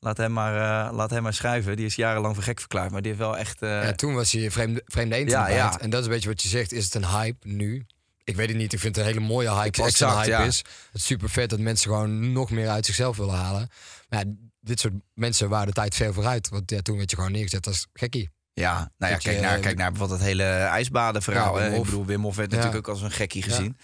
[0.03, 0.55] laat hem maar,
[0.89, 1.77] eh, laat hem maar schrijven.
[1.77, 3.63] Die is jarenlang voor gek verklaard, maar die heeft wel echt.
[3.63, 5.81] eh, ja toen was hij vreemde, vreemde eend Ja, ja.
[5.81, 6.73] En dat is een beetje wat je zegt.
[6.73, 7.87] Is het een hype nu?
[8.25, 8.73] Ik weet het niet.
[8.73, 10.39] Ik vind het een hele mooie hype Ex- als het een hype ja.
[10.45, 10.59] is.
[10.59, 13.69] Het is super vet dat mensen gewoon nog meer uit zichzelf willen halen.
[14.09, 16.49] Maar ja, dit soort mensen waren de tijd ver vooruit.
[16.49, 18.31] Want ja, toen werd je gewoon neergezet als gekkie.
[18.53, 21.61] ja, nou ja, Dat kijk naar, eh, kijk naar bijvoorbeeld het hele ijsbadenverhaal.
[21.61, 22.57] Ja, ik bedoel, Wim Hof werd Ja.
[22.57, 23.55] natuurlijk ook als een gekkie Ja.
[23.55, 23.77] gezien.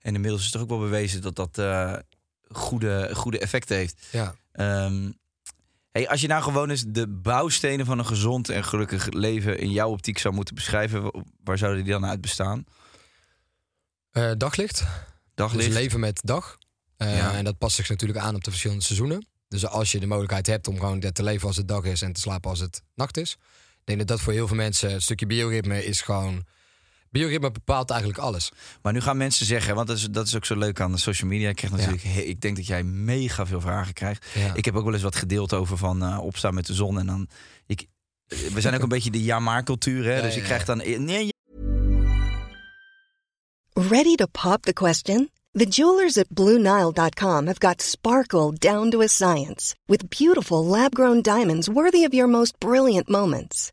[0.00, 1.58] En inmiddels is het ook wel bewezen dat dat
[2.48, 4.06] goede, goede effecten heeft.
[4.10, 4.34] Ja.
[4.52, 5.10] Ehm,
[5.92, 9.70] hey, als je nou gewoon eens de bouwstenen van een gezond en gelukkig leven in
[9.70, 12.64] jouw optiek zou moeten beschrijven, wa- waar zouden die dan uit bestaan?
[14.10, 14.84] Eh, daglicht.
[15.34, 15.66] Daglicht?
[15.66, 16.58] Dus leven met dag.
[16.96, 17.32] Eh, Ja.
[17.34, 19.26] En dat past zich natuurlijk aan op de verschillende seizoenen.
[19.48, 22.12] Dus als je de mogelijkheid hebt om gewoon te leven als het dag is en
[22.12, 23.32] te slapen als het nacht is.
[23.72, 26.44] Ik denk dat dat voor heel veel mensen, een stukje bioritme is gewoon...
[27.10, 28.52] Bioritme bepaalt eigenlijk alles.
[28.82, 30.98] Maar nu gaan mensen zeggen, want dat is, dat is ook zo leuk aan de
[30.98, 31.48] social media.
[31.48, 34.26] Ik, krijg natuurlijk, he- ik denk dat jij mega veel vragen krijgt.
[34.34, 34.54] Ja.
[34.54, 36.98] Ik heb ook wel eens wat gedeeld over van eh, opstaan met de zon.
[36.98, 37.28] En dan,
[37.66, 37.86] ik,
[38.26, 40.04] we zijn ook een beetje de ja-maar-cultuur.
[40.04, 40.14] Hè?
[40.16, 40.76] Ja, dus ja, ik krijg dan...
[41.04, 41.28] Nee,
[43.72, 45.30] Ready to pop the question?
[45.52, 51.22] The jewelers at BlueNile.com have got sparkle down to a science with beautiful lab grown
[51.22, 53.72] diamonds worthy of your most brilliant moments.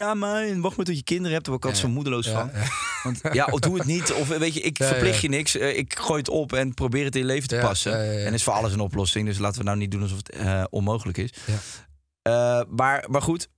[0.00, 1.44] Ja, maar wacht maar tot je kinderen hebt.
[1.46, 1.88] Daar word ik altijd Ja.
[1.88, 2.50] zo moedeloos van.
[2.54, 2.68] ja.
[3.02, 4.12] Want ja, of doe het niet.
[4.12, 5.56] Of weet je, ik verplicht je niks.
[5.56, 8.24] Eh, ik gooi het op en probeer het in je leven te passen.
[8.26, 9.26] En is voor alles een oplossing.
[9.26, 11.30] Dus laten we nou niet doen alsof het eh, onmogelijk is.
[11.46, 11.58] Ja.
[12.22, 13.48] Eh, maar, maar goed,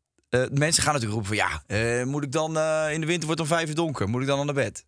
[0.51, 1.63] mensen gaan natuurlijk roepen van...
[1.69, 2.59] ja, moet ik dan
[2.91, 4.09] in de winter wordt het om vijf uur donker.
[4.09, 4.85] Moet ik dan al naar bed?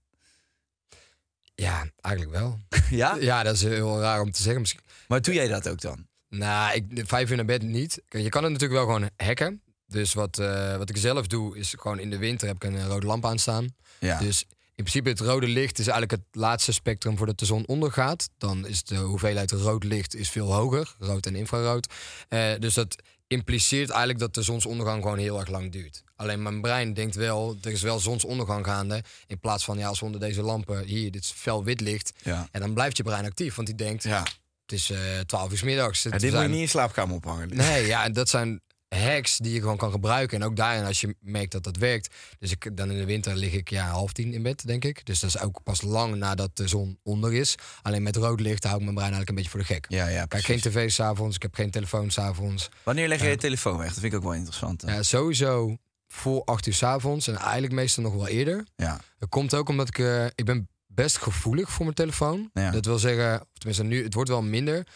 [1.55, 2.59] Ja, eigenlijk wel.
[2.91, 3.17] Ja?
[3.21, 4.61] Ja, dat is heel raar om te zeggen.
[4.61, 4.81] Misschien.
[5.09, 6.07] Maar doe jij dat ook dan?
[6.29, 8.03] Nou, ik, vijf uur naar bed niet.
[8.09, 9.63] Je kan het natuurlijk wel gewoon hacken.
[9.95, 12.77] Dus wat, eh, wat ik zelf doe, is gewoon in de winter heb ik een
[12.77, 13.75] eh, rode lamp aanstaan.
[14.01, 14.19] Ja.
[14.19, 18.29] Dus in principe het rode licht is eigenlijk het laatste spectrum voordat de zon ondergaat.
[18.39, 21.87] Dan is de hoeveelheid rood licht is veel hoger, rood en infrarood.
[22.29, 26.03] Eh, dus dat impliceert eigenlijk dat de zonsondergang gewoon heel erg lang duurt.
[26.17, 29.03] Alleen mijn brein denkt wel, er is wel zonsondergang gaande.
[29.27, 32.13] In plaats van, ja, als we onder deze lampen, hier, dit is fel wit licht.
[32.23, 32.49] ja.
[32.53, 34.23] En dan blijft je brein actief, want die denkt, ja.
[34.63, 36.03] het is eh 12 uur 's middags.
[36.03, 37.57] Ja, Het dit moet je niet in slaapkamer ophangen.
[37.57, 38.61] Nee, ja, dat zijn
[38.95, 40.41] hacks die je gewoon kan gebruiken.
[40.41, 42.15] En ook daarin, als je merkt dat dat werkt.
[42.39, 45.07] Dus ik, dan in de winter lig ik ja, half tien in bed, denk ik.
[45.07, 47.55] Dus dat is ook pas lang nadat de zon onder is.
[47.83, 49.87] Alleen met rood licht hou ik mijn brein eigenlijk een beetje voor de gek.
[49.89, 50.47] Ja, ja, Kijk, precies.
[50.63, 52.69] geen tv s'avonds, ik heb geen telefoon s'avonds.
[52.83, 53.89] Wanneer leg je je telefoon weg?
[53.89, 54.83] Dat vind ik ook wel interessant.
[54.83, 54.95] hè?
[54.95, 55.77] Ja, sowieso
[56.09, 58.65] voor acht uur s'avonds en eigenlijk meestal nog wel eerder.
[58.77, 59.01] Ja.
[59.19, 62.51] Dat komt ook omdat ik, eh, ik ben best gevoelig voor mijn telefoon.
[62.53, 62.71] Ja.
[62.71, 64.87] Dat wil zeggen, of tenminste nu, het wordt wel minder.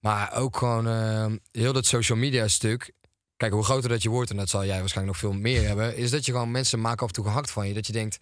[0.00, 2.92] Maar ook gewoon eh, heel dat social media stuk.
[3.36, 5.96] Kijk, hoe groter dat je wordt, en dat zal jij waarschijnlijk nog veel meer hebben,
[5.96, 7.74] is dat je gewoon mensen maken af en toe gehakt van je.
[7.74, 8.18] Dat je denkt,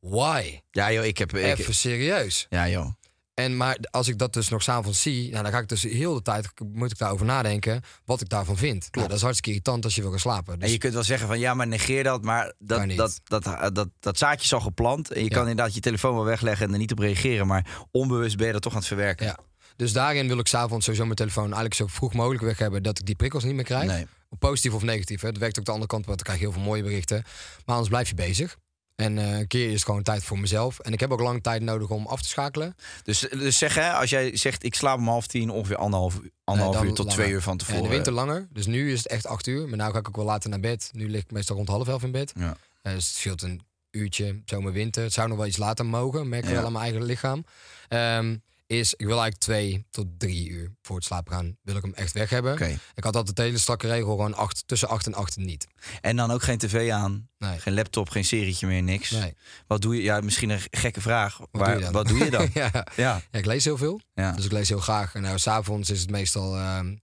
[0.00, 0.60] why?
[0.70, 1.36] Ja, joh, ik heb...
[1.36, 2.46] Ik, Even serieus.
[2.50, 2.92] ja, joh.
[3.34, 6.14] En maar als ik dat dus nog s'avonds zie, nou, dan ga ik dus heel
[6.14, 8.88] de tijd moet ik daarover nadenken wat ik daarvan vind.
[8.90, 10.52] Nou, dat is hartstikke irritant als je wil gaan slapen.
[10.52, 12.22] En Dus, je kunt wel zeggen van ja, maar negeer dat.
[12.24, 15.10] Maar dat, dat, dat, dat, dat, dat zaadje is al geplant.
[15.12, 15.36] En je Ja.
[15.36, 17.46] kan inderdaad je telefoon wel wegleggen en er niet op reageren.
[17.46, 19.26] Maar onbewust ben je dat toch aan het verwerken.
[19.26, 19.38] ja.
[19.76, 22.98] Dus daarin wil ik s'avonds sowieso mijn telefoon eigenlijk zo vroeg mogelijk weg hebben dat
[22.98, 23.86] ik die prikkels niet meer krijg.
[23.86, 24.06] Nee.
[24.38, 25.20] Positief of negatief.
[25.20, 25.32] Hè.
[25.32, 27.22] Dat werkt ook de andere kant, want dan krijg je heel veel mooie berichten.
[27.64, 28.56] Maar anders blijf je bezig.
[28.94, 30.78] En eh, een keer is het gewoon tijd voor mezelf.
[30.78, 32.76] En ik heb ook lang tijd nodig om af te schakelen.
[33.02, 36.76] Dus, dus zeg hè, als jij zegt ik slaap om half tien, ongeveer anderhalf, anderhalf
[36.76, 37.20] dan uur tot langer.
[37.20, 37.82] twee uur van tevoren.
[37.82, 38.48] in de winter langer.
[38.52, 39.68] Dus nu is het echt acht uur.
[39.68, 40.90] Maar nu ga ik ook wel later naar bed.
[40.92, 42.32] Nu lig ik meestal rond half elf in bed.
[42.36, 42.56] Ja.
[42.82, 43.60] Eh, dus het scheelt een
[43.90, 45.02] uurtje, zomer, winter.
[45.02, 46.56] Het zou nog wel iets later mogen, merk ik Ja.
[46.56, 47.44] wel aan mijn eigen lichaam.
[47.88, 51.82] Ehm, is, ik wil eigenlijk twee tot drie uur voor het slapen gaan, wil ik
[51.82, 52.60] hem echt weg hebben.
[52.94, 55.66] Ik had altijd een hele strakke regel, gewoon acht, tussen acht en acht niet.
[56.00, 57.58] En dan ook geen tv aan, Nee.
[57.58, 59.10] geen laptop, geen serietje meer, niks.
[59.10, 59.34] Nee.
[59.66, 60.02] Wat doe je?
[60.02, 61.38] Ja, misschien een gekke vraag.
[61.50, 61.92] Wat doe je dan?
[61.92, 62.50] Wat doe je dan?
[62.54, 62.70] ja.
[62.72, 64.00] ja, ja, ik lees heel veel.
[64.14, 64.32] ja.
[64.32, 65.14] Dus ik lees heel graag.
[65.14, 66.96] En nou, s'avonds is het meestal, ehm,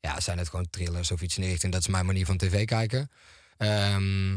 [0.00, 1.72] ja, zijn het gewoon thrillers of iets in die richting.
[1.72, 3.10] Dat is mijn manier van tv kijken.
[3.56, 4.36] Ehm,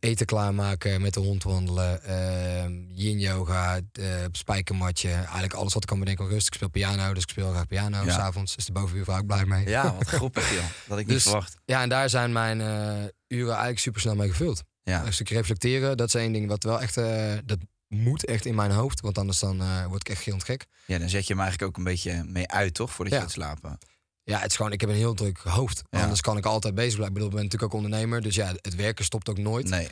[0.00, 5.10] eten klaarmaken, met de hond wandelen, ehm yin yoga, eh, spijkermatje.
[5.10, 6.28] Eigenlijk alles wat ik kan bedenken.
[6.28, 6.46] Rust.
[6.46, 8.04] Ik speel piano, dus ik speel graag piano.
[8.04, 8.12] Ja.
[8.12, 9.68] S'avonds is de bovenbuurvrouw ook blij mee.
[9.68, 10.64] Ja, wat grappig joh.
[10.88, 11.56] Dat ik niet Dus- verwacht.
[11.64, 14.62] Ja, en daar zijn mijn eh, uren eigenlijk super snel mee gevuld.
[14.82, 15.04] Ja.
[15.06, 18.54] Een stukje reflecteren, dat is één ding wat wel echt, eh, dat moet echt in
[18.54, 19.00] mijn hoofd.
[19.00, 20.66] Want anders dan word ik echt gillend gek.
[20.86, 22.92] ja, dan zet je hem eigenlijk ook een beetje mee uit, toch?
[22.92, 23.78] Voordat je gaat slapen.
[24.26, 25.82] Ja, het is gewoon, ik heb een heel druk hoofd.
[25.90, 26.02] Ja.
[26.02, 27.16] Anders kan ik altijd bezig blijven.
[27.16, 28.22] Ik bedoel, ik ben natuurlijk ook ondernemer.
[28.22, 29.68] Dus ja, het werken stopt ook nooit.
[29.68, 29.88] Nee.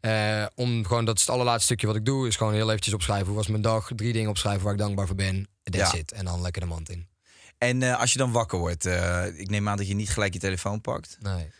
[0.00, 2.26] Eh, om gewoon, dat is het allerlaatste stukje wat ik doe.
[2.26, 3.26] Is gewoon heel eventjes opschrijven.
[3.26, 3.90] Hoe was mijn dag?
[3.96, 5.48] Drie dingen opschrijven waar ik dankbaar voor ben.
[5.62, 5.98] That's Ja.
[5.98, 6.12] it.
[6.12, 7.08] En dan lekker de mand in.
[7.58, 10.32] En eh, als je dan wakker wordt, eh, ik neem aan dat je niet gelijk
[10.32, 11.18] je telefoon pakt.
[11.20, 11.50] Nee.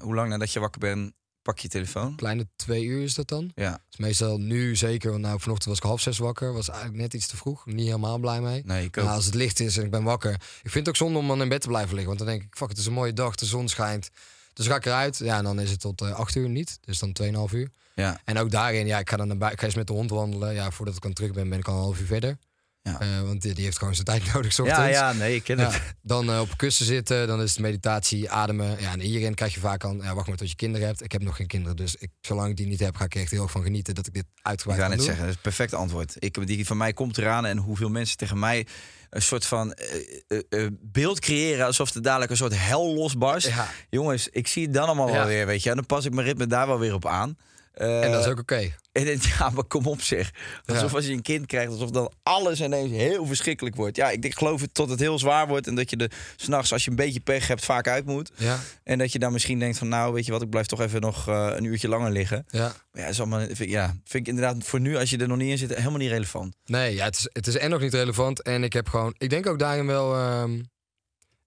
[0.00, 1.12] Hoe lang nadat je wakker bent,
[1.42, 2.16] pak je telefoon?
[2.16, 3.50] Kleine twee uur is dat dan.
[3.54, 5.10] Ja, Dus meestal nu zeker.
[5.10, 6.52] Want nou, vanochtend was ik half zes wakker.
[6.52, 7.66] Was eigenlijk net iets te vroeg.
[7.66, 8.62] Niet helemaal blij mee.
[8.64, 9.04] nee, ik ook.
[9.04, 10.32] Maar als het licht is en ik ben wakker.
[10.32, 12.06] Ik vind het ook zonde om dan in bed te blijven liggen.
[12.06, 13.34] Want dan denk ik, fuck, het is een mooie dag.
[13.34, 14.10] De zon schijnt.
[14.52, 15.18] Dus ga ik eruit.
[15.18, 16.78] Ja, en dan is het tot eh, acht uur niet.
[16.80, 17.70] Dus dan 2,5 uur.
[17.94, 20.10] Ja, En ook daarin, ja, ik ga dan naar ik ga eens met de hond
[20.10, 20.54] wandelen.
[20.54, 22.38] Ja, voordat ik dan terug ben, ben ik al een half uur verder.
[22.82, 23.00] Ja.
[23.00, 24.56] Eh, want die, die heeft gewoon zijn tijd nodig.
[24.56, 25.82] ja, ja, nee, ik ken Ja, het.
[26.02, 28.80] dan eh, op kussen zitten, dan is het meditatie, ademen.
[28.80, 31.02] Ja, en hierin krijg je vaak al, ja, wacht maar tot je kinderen hebt.
[31.04, 33.20] Ik heb nog geen kinderen, dus ik, zolang ik die niet heb, ga ik er
[33.20, 35.28] echt heel erg van genieten dat ik dit Ik uitgebreid ga kan net zeggen, dat
[35.34, 36.14] is het perfecte antwoord.
[36.18, 38.66] Ik, die van mij komt eraan en hoeveel mensen tegen mij
[39.10, 43.46] een soort van eh, beeld creëren alsof er dadelijk een soort hel losbarst.
[43.46, 45.12] Ja, Jongens, ik zie het dan allemaal Ja.
[45.14, 45.70] wel weer, weet je.
[45.70, 47.36] En dan pas ik mijn ritme daar wel weer op aan.
[47.72, 48.70] Eh, en dat is ook oké.
[49.38, 50.30] Ja, maar kom op zeg.
[50.66, 50.96] Alsof Ja.
[50.96, 53.96] als je een kind krijgt, alsof dan alles ineens heel verschrikkelijk wordt.
[53.96, 55.66] Ja, ik denk, geloof het tot het heel zwaar wordt.
[55.66, 58.30] En dat je er s'nachts, als je een beetje pech hebt, vaak uit moet.
[58.36, 60.80] Ja, En dat je dan misschien denkt van, nou, weet je wat, ik blijf toch
[60.80, 62.44] even nog eh, een uurtje langer liggen.
[62.50, 62.72] ja.
[62.92, 65.28] Maar ja, is allemaal, vind, ik- ja, vind ik inderdaad voor nu, als je er
[65.28, 66.56] nog niet in zit, helemaal niet relevant.
[66.64, 68.42] Nee, ja, het, is, het is en nog niet relevant.
[68.42, 70.60] En ik heb gewoon, ik denk ook daarin wel ehm,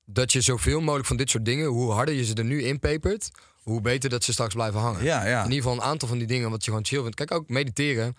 [0.05, 3.29] dat je zoveel mogelijk van dit soort dingen, hoe harder je ze er nu inpepert,
[3.63, 5.03] hoe beter dat ze straks blijven hangen.
[5.03, 5.37] Ja, ja.
[5.37, 7.15] In ieder geval een aantal van die dingen wat je gewoon chill vindt.
[7.15, 8.15] Kijk, ook mediteren.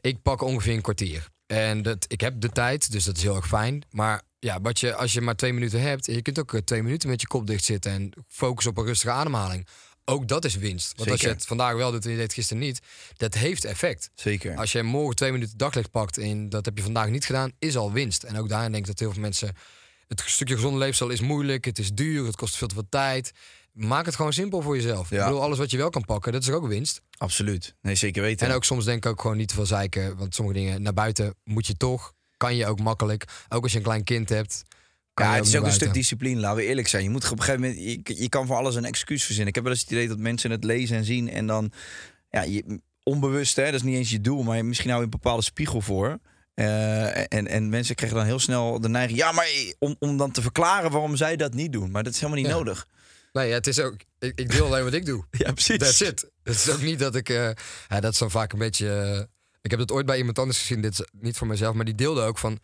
[0.00, 1.28] Ik pak ongeveer een kwartier.
[1.46, 3.84] En dat, ik heb de tijd, dus dat is heel erg fijn.
[3.90, 6.06] Maar ja, wat je, als je maar twee minuten hebt...
[6.06, 7.92] je kunt ook eh, twee minuten met je kop dicht zitten...
[7.92, 9.66] en focussen op een rustige ademhaling.
[10.04, 10.92] Ook dat is winst.
[10.96, 12.80] Want als je het vandaag wel doet en je deed het gisteren niet...
[13.16, 14.10] dat heeft effect.
[14.14, 14.56] Zeker.
[14.56, 16.18] Als je morgen twee minuten daglicht pakt...
[16.18, 18.22] en dat heb je vandaag niet gedaan, is al winst.
[18.22, 19.56] En ook daarin denk ik dat heel veel mensen...
[20.06, 22.26] het stukje gezonde leefstijl is moeilijk, het is duur...
[22.26, 23.32] het kost veel te veel tijd...
[23.78, 25.10] Maak het gewoon simpel voor jezelf.
[25.10, 25.18] Ja.
[25.18, 27.00] Ik bedoel, alles wat je wel kan pakken, dat is ook winst.
[27.18, 27.74] Absoluut.
[27.82, 28.46] Nee, zeker weten.
[28.46, 30.16] En ook soms denk ik ook gewoon niet te veel zeiken.
[30.16, 32.12] Want sommige dingen naar buiten moet je toch.
[32.36, 33.24] Kan je ook makkelijk.
[33.48, 34.62] Ook als je een klein kind hebt.
[35.14, 37.02] Ja, het is ook een stuk discipline, laten we eerlijk zijn.
[37.02, 39.48] Je moet op een gegeven moment, je, je kan voor alles een excuus verzinnen.
[39.48, 41.72] Ik heb wel eens het idee dat mensen het lezen en zien en dan,
[42.30, 45.18] ja, je, onbewust, hè, dat is niet eens je doel, maar misschien hou je een
[45.20, 46.18] bepaalde spiegel voor.
[46.54, 49.46] Eh, en, en mensen krijgen dan heel snel de neiging, ja, maar
[49.78, 51.90] om, om dan te verklaren waarom zij dat niet doen.
[51.90, 52.56] Maar dat is helemaal niet Ja.
[52.56, 52.86] nodig.
[53.38, 53.94] Nee, ja, het is ook.
[54.18, 55.24] Ik, ik deel alleen wat ik doe.
[55.44, 55.78] Ja, precies.
[55.78, 56.30] That's it.
[56.42, 57.28] Het is ook niet dat ik.
[57.28, 57.50] eh,
[57.88, 58.90] ja, dat is dan vaak een beetje.
[58.90, 59.22] eh,
[59.62, 60.82] ik heb het ooit bij iemand anders gezien.
[60.82, 62.58] Dit is niet voor mezelf, maar die deelde ook van.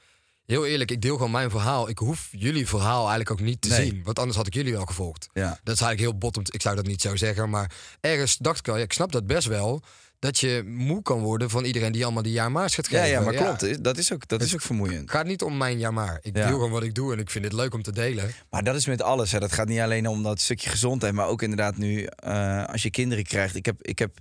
[0.46, 1.88] Heel eerlijk, ik deel gewoon mijn verhaal.
[1.88, 3.84] Ik hoef jullie verhaal eigenlijk ook niet te Nee.
[3.86, 4.02] zien.
[4.04, 5.26] Want anders had ik jullie wel gevolgd.
[5.32, 5.48] Ja.
[5.62, 6.42] Dat is eigenlijk heel bottom.
[6.50, 7.50] Ik zou dat niet zo zeggen.
[7.50, 7.70] Maar
[8.00, 9.82] ergens dacht ik al, ja, ik snap dat best wel.
[10.18, 13.10] Dat je moe kan worden van iedereen die allemaal die jaarmaars gaat Ja, geven.
[13.10, 13.84] ja, maar klopt.
[13.84, 15.00] Dat is ook, dat is ook vermoeiend.
[15.00, 16.18] Het gaat niet om mijn jaarmaar.
[16.22, 16.46] Ik Ja.
[16.46, 18.30] deel gewoon wat ik doe en ik vind het leuk om te delen.
[18.50, 19.32] Maar dat is met alles.
[19.32, 19.38] Hè.
[19.40, 22.90] Dat gaat niet alleen om dat stukje gezondheid, maar ook inderdaad nu eh, als je
[22.90, 23.56] kinderen krijgt.
[23.56, 24.18] Ik heb, ik heb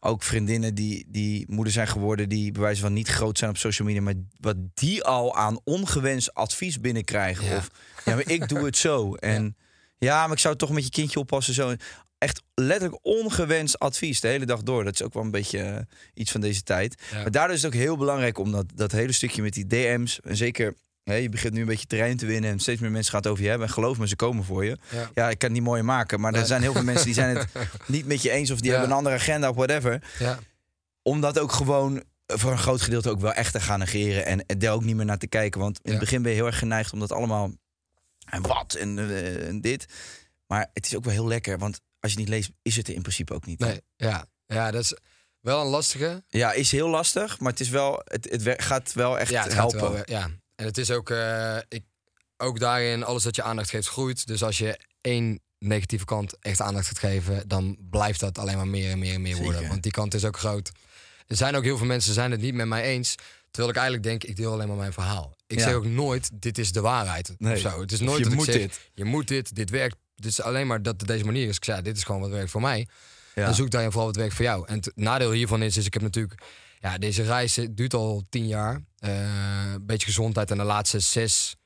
[0.00, 3.56] ook vriendinnen die, die moeder zijn geworden, die bij wijze van niet groot zijn op
[3.56, 7.44] social media, maar wat die al aan ongewenst advies binnenkrijgen.
[7.46, 7.56] Ja.
[7.56, 7.68] Of
[8.04, 9.14] ja, maar ik doe het zo.
[9.14, 9.56] En
[9.98, 10.22] ja.
[10.26, 11.54] maar ik zou toch met je kindje oppassen.
[11.54, 11.74] Zo.
[12.18, 14.84] Echt letterlijk ongewenst advies de hele dag door.
[14.84, 15.76] Dat is ook wel een beetje eh,
[16.14, 17.02] iets van deze tijd.
[17.10, 17.22] Ja.
[17.22, 20.20] Maar daardoor is het ook heel belangrijk om dat, dat hele stukje met die DM's,
[20.20, 23.10] en zeker hè, je begint nu een beetje terrein te winnen en steeds meer mensen
[23.12, 23.66] gaan het over je hebben.
[23.66, 24.78] En geloof me, ze komen voor je.
[24.90, 25.10] Ja.
[25.14, 27.36] Ja, ik kan het niet mooier maken, maar er zijn heel veel mensen die zijn
[27.36, 27.48] het
[27.86, 28.70] niet met je eens of die Ja.
[28.72, 30.02] hebben een andere agenda of whatever.
[30.18, 30.38] Ja.
[31.02, 34.46] Om dat ook gewoon voor een groot gedeelte ook wel echt te gaan negeren en
[34.46, 35.60] er ook niet meer naar te kijken.
[35.60, 37.50] Want in het begin ben je heel erg geneigd om dat allemaal
[38.30, 39.86] en wat en, eh, en dit.
[40.46, 42.88] Maar het is ook wel heel lekker, want als je het niet leest, is het
[42.88, 43.58] er in principe ook niet.
[43.58, 44.26] Nee, ja.
[44.46, 44.94] Ja, dat is...
[45.40, 46.24] Wel een lastige.
[46.28, 49.52] Ja, is heel lastig, maar het, is wel, het, het gaat wel echt Ja, het
[49.52, 49.92] gaat helpen.
[49.92, 50.02] wel.
[50.04, 50.30] Ja.
[50.54, 51.84] En het is ook, eh, ik,
[52.36, 54.26] ook daarin, alles dat je aandacht geeft groeit.
[54.26, 58.66] Dus als je één negatieve kant echt aandacht gaat geven, dan blijft dat alleen maar
[58.68, 59.52] meer en meer en meer worden.
[59.54, 59.68] Zeker.
[59.68, 60.70] Want die kant is ook groot.
[61.26, 63.14] Er zijn ook heel veel mensen zijn het niet met mij eens.
[63.50, 65.36] Terwijl ik eigenlijk denk, ik deel alleen maar mijn verhaal.
[65.46, 65.64] Ik Ja.
[65.64, 67.34] zeg ook nooit, dit is de waarheid.
[67.38, 67.54] Nee.
[67.54, 67.80] Of zo.
[67.80, 68.90] Het is Of nooit je dat moet ik zeg, dit.
[68.94, 69.96] je moet dit, dit werkt.
[70.20, 71.56] Dit is alleen maar dat het deze manier is.
[71.56, 72.86] Ik zei, dit is gewoon wat werkt voor mij.
[73.34, 73.44] Ja.
[73.44, 74.66] Dan zoek daarin vooral wat werkt voor jou.
[74.66, 76.42] En het nadeel hiervan is, is ik heb natuurlijk...
[76.80, 78.82] Ja, deze reis duurt al tien jaar.
[78.98, 80.50] Eh, een beetje gezondheid.
[80.50, 81.56] En de laatste zes...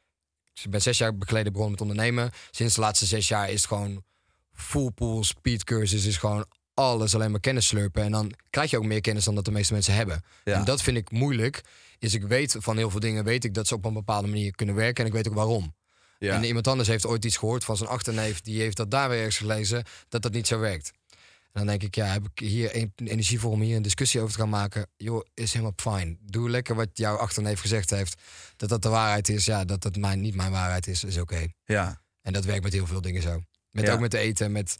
[0.62, 2.30] Ik ben zes jaar geleden begonnen met ondernemen.
[2.50, 4.04] Sinds de laatste zes jaar is het gewoon...
[4.52, 8.02] Full pool, speed cursus is gewoon alles alleen maar kennis slurpen.
[8.02, 10.22] En dan krijg je ook meer kennis dan dat de meeste mensen hebben.
[10.44, 10.54] Ja.
[10.54, 11.60] En dat vind ik moeilijk.
[11.98, 14.54] Is ik weet van heel veel dingen, weet ik dat ze op een bepaalde manier
[14.54, 15.04] kunnen werken.
[15.04, 15.74] En ik weet ook waarom.
[16.22, 16.34] Ja.
[16.34, 19.18] En iemand anders heeft ooit iets gehoord van zijn achterneef, die heeft dat daar weer
[19.18, 20.92] ergens gelezen, dat dat niet zo werkt.
[21.10, 21.18] En
[21.52, 24.32] dan denk ik, ja, heb ik hier en- energie voor om hier een discussie over
[24.32, 24.86] te gaan maken?
[24.96, 26.18] Joh, is helemaal fijn.
[26.20, 28.20] Doe lekker wat jouw achterneef gezegd heeft.
[28.56, 31.46] Dat dat de waarheid is, ja, dat dat mijn, niet mijn waarheid is, is oké.
[31.64, 32.00] ja.
[32.22, 33.42] En dat werkt met heel veel dingen zo.
[33.70, 33.92] Met Ja.
[33.92, 34.76] ook met eten, met...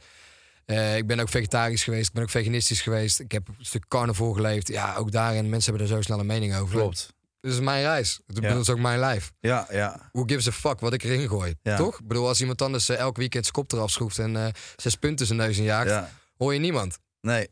[0.65, 3.19] eh, ik ben ook vegetarisch geweest, ik ben ook veganistisch geweest.
[3.19, 4.67] Ik heb een stuk carnivore geleefd.
[4.67, 6.75] Ja, ook daarin, mensen hebben er zo snel een mening over.
[6.77, 7.13] Klopt.
[7.43, 8.19] Dit is mijn reis.
[8.27, 8.49] Ja.
[8.53, 9.31] Dat is ook mijn lijf.
[9.39, 10.09] Ja, ja.
[10.11, 11.55] Who gives a fuck wat ik erin gooi?
[11.61, 11.77] Ja.
[11.77, 11.99] Toch?
[11.99, 14.95] Ik bedoel, als iemand anders eh, elk weekend zijn kop eraf schroeft en eh, zes
[14.95, 16.09] punten zijn neus in jaagt, ja.
[16.37, 16.99] hoor je niemand.
[17.21, 17.47] Nee.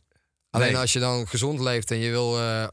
[0.49, 0.77] Alleen Nee.
[0.77, 2.67] als je dan gezond leeft en je wil eh,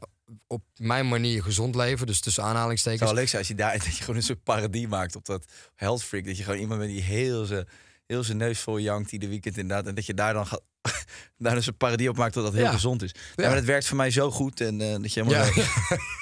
[0.47, 3.01] op mijn manier gezond leven, dus tussen Het aanhalingstekens.
[3.03, 5.45] zou leuk zijn als je daar dat je gewoon een soort parodie maakt op dat
[5.75, 6.25] health freak.
[6.25, 7.67] Dat je gewoon iemand bent die heel zijn
[8.09, 9.87] heel zijn neus vol jankt ieder weekend inderdaad.
[9.87, 10.61] En dat je daar dan gaat,
[11.37, 12.71] daar dus een parodie op maakt dat dat heel Ja.
[12.71, 13.11] gezond is.
[13.13, 13.21] Ja.
[13.35, 13.45] Ja.
[13.47, 14.61] maar dat werkt voor mij zo goed.
[14.61, 15.45] En eh, dat je helemaal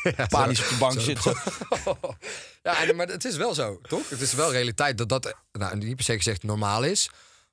[0.03, 0.25] Ja.
[0.37, 1.21] panisch op de bank zo- zit.
[1.21, 1.33] Zo.
[2.63, 4.09] ja, maar het is wel zo, toch?
[4.09, 7.09] Het is wel realiteit dat dat, nou, niet per se gezegd normaal is,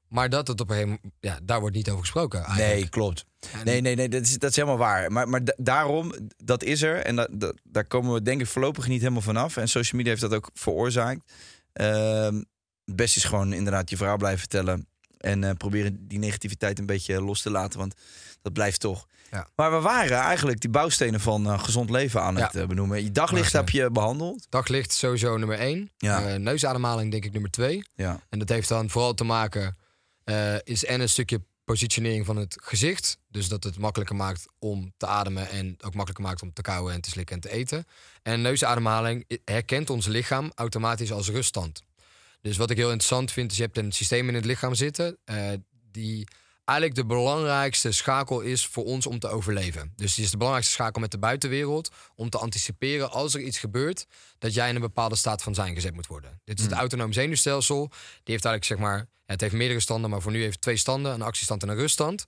[0.09, 2.39] maar dat het op een gegeven moment, ja, daar wordt niet over gesproken.
[2.45, 2.73] Eigenlijk.
[2.75, 3.25] Nee, klopt.
[3.65, 5.13] Nee, nee, nee, dat is, dat is helemaal waar.
[5.13, 6.97] Maar, maar da- daarom, dat is er.
[6.97, 9.57] En dat, dat- daar komen we denk ik voorlopig niet helemaal vanaf.
[9.57, 11.33] En social media heeft dat ook veroorzaakt.
[11.73, 12.43] Ehm,
[12.85, 14.87] het beste is gewoon inderdaad je verhaal blijven vertellen.
[15.19, 17.79] En eh, proberen die negativiteit een beetje los te laten.
[17.79, 17.95] Want
[18.43, 19.07] dat blijft toch.
[19.31, 19.49] Ja.
[19.57, 23.05] Maar we waren eigenlijk die bouwstenen van eh, gezond leven aan het eh, benoemen.
[23.05, 24.47] Je daglicht heb je behandeld.
[24.49, 25.91] Daglicht sowieso nummer één.
[25.97, 26.37] Ja.
[26.37, 27.85] Neusademhaling denk ik nummer twee.
[27.95, 28.21] Ja.
[28.29, 29.77] En dat heeft dan vooral te maken,
[30.65, 33.19] is en een stukje positionering van het gezicht.
[33.29, 36.95] Dus dat het makkelijker maakt om te ademen en ook makkelijker maakt om te kauwen
[36.95, 37.87] en te slikken en te eten.
[38.23, 41.83] En neusademhaling herkent ons lichaam automatisch als ruststand.
[42.45, 45.19] Dus wat ik heel interessant vind, is je hebt een systeem in het lichaam zitten
[45.25, 45.49] eh,
[45.91, 46.29] die
[46.65, 49.93] eigenlijk de belangrijkste schakel is voor ons om te overleven.
[49.97, 53.59] Dus die is de belangrijkste schakel met de buitenwereld om te anticiperen als er iets
[53.59, 54.07] gebeurt
[54.39, 56.41] dat jij in een bepaalde staat van zijn gezet moet worden.
[56.45, 57.89] Dit is het autonoom zenuwstelsel.
[57.89, 60.77] Die heeft eigenlijk zeg maar, het heeft meerdere standen, maar voor nu heeft het twee
[60.77, 62.23] standen, een actiestand en een ruststand.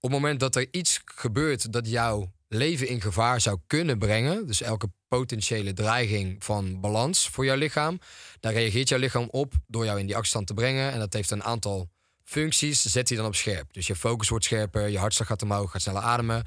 [0.00, 4.46] Op het moment dat er iets gebeurt dat jouw leven in gevaar zou kunnen brengen,
[4.46, 7.98] dus elke potentiële dreiging van balans voor jouw lichaam,
[8.40, 10.92] daar reageert jouw lichaam op door jou in die actiestand te brengen.
[10.92, 11.88] En dat heeft een aantal
[12.24, 13.72] functies, zet hij dan op scherp.
[13.72, 16.44] Dus je focus wordt scherper, je hartslag gaat omhoog, gaat sneller ademen.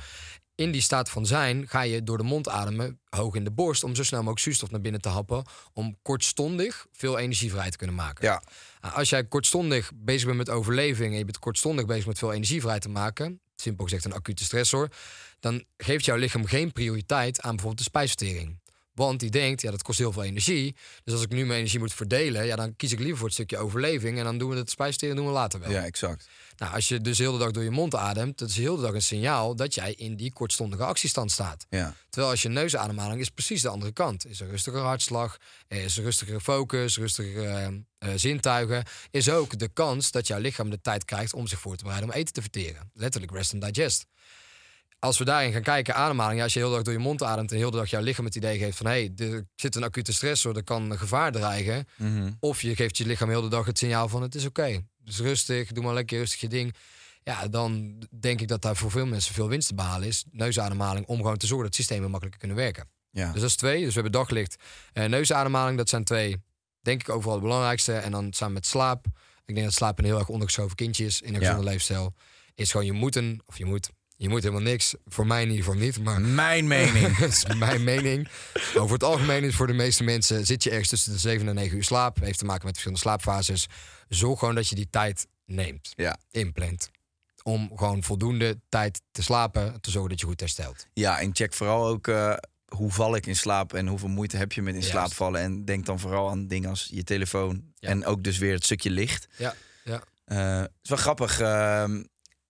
[0.55, 3.83] In die staat van zijn ga je door de mond ademen, hoog in de borst,
[3.83, 7.77] om zo snel mogelijk zuurstof naar binnen te happen, om kortstondig veel energie vrij te
[7.77, 8.25] kunnen maken.
[8.25, 8.43] Ja.
[8.81, 12.33] Nou, Als jij kortstondig bezig bent met overleving en je bent kortstondig bezig met veel
[12.33, 14.89] energie vrij te maken, simpel gezegd een acute stressor,
[15.43, 18.61] dan geeft jouw lichaam geen prioriteit aan bijvoorbeeld de spijsvertering.
[18.93, 20.75] Want die denkt, ja, dat kost heel veel energie.
[21.03, 23.33] Dus als ik nu mijn energie moet verdelen, ja, dan kies ik liever voor het
[23.33, 24.17] stukje overleving.
[24.17, 25.71] En dan doen we het spijsverteren doen we later wel.
[25.71, 26.29] ja, exact.
[26.57, 28.81] Nou, als je dus heel de dag door je mond ademt, dat is heel de
[28.81, 31.65] dag een signaal dat jij in die kortstondige actiestand staat.
[31.69, 31.95] Ja.
[32.09, 34.25] Terwijl als je neusademhaling is precies de andere kant.
[34.25, 35.37] Is een rustiger hartslag,
[35.67, 38.83] is een rustigere focus, rustiger eh, eh, zintuigen.
[39.11, 42.09] Is ook de kans dat jouw lichaam de tijd krijgt om zich voor te bereiden
[42.09, 42.91] om eten te verteren.
[42.93, 44.05] Letterlijk rest and digest.
[45.03, 46.37] Als we daarin gaan kijken, ademhaling.
[46.37, 48.01] Ja, als je heel de dag door je mond ademt en heel de dag jouw
[48.01, 48.85] lichaam het idee geeft van...
[48.85, 51.87] hé, hey, er zit een acute stressor, er kan gevaar dreigen.
[51.95, 52.31] Mhm.
[52.39, 54.81] Of je geeft je lichaam heel de dag het signaal van het is oké.
[54.97, 56.75] Dus rustig, doe maar lekker rustig je ding.
[57.23, 60.23] Ja, dan denk ik dat daar voor veel mensen veel winst te behalen is.
[60.31, 62.87] Neusademhaling, om gewoon te zorgen dat systemen makkelijker kunnen werken.
[63.09, 63.31] Ja.
[63.31, 63.79] Dus dat is twee.
[63.79, 64.55] Dus we hebben daglicht
[64.93, 65.77] en neusademhaling.
[65.77, 66.41] Dat zijn twee,
[66.81, 67.93] denk ik, overal de belangrijkste.
[67.93, 69.05] En dan samen met slaap.
[69.45, 71.47] Ik denk dat slaap een heel erg ondergeschoven kindje is in een Ja.
[71.47, 72.13] gezonde leefstijl.
[72.55, 73.89] Is gewoon je moet een, of je moet,
[74.23, 74.95] je moet helemaal niks.
[75.05, 77.17] Voor mij in ieder geval niet, maar Mijn mening.
[77.19, 78.27] dat is mijn mening.
[78.75, 81.55] Over het algemeen is voor de meeste mensen zit je ergens tussen de 7 en
[81.55, 82.19] 9 uur slaap.
[82.19, 83.67] Heeft te maken met verschillende slaapfases.
[84.09, 86.17] Zorg gewoon dat je die tijd neemt, ja.
[86.31, 86.89] inplant.
[87.43, 90.87] Om gewoon voldoende tijd te slapen, te zorgen dat je goed herstelt.
[90.93, 92.33] Ja, en check vooral ook eh,
[92.65, 94.95] hoe val ik in slaap en hoeveel moeite heb je met in Juist.
[94.95, 95.41] slaap vallen.
[95.41, 97.89] En denk dan vooral aan dingen als je telefoon Ja.
[97.89, 99.27] en ook dus weer het stukje licht.
[99.37, 100.01] Ja, ja.
[100.25, 101.39] Eh, het is wel grappig.
[101.39, 102.03] ehm,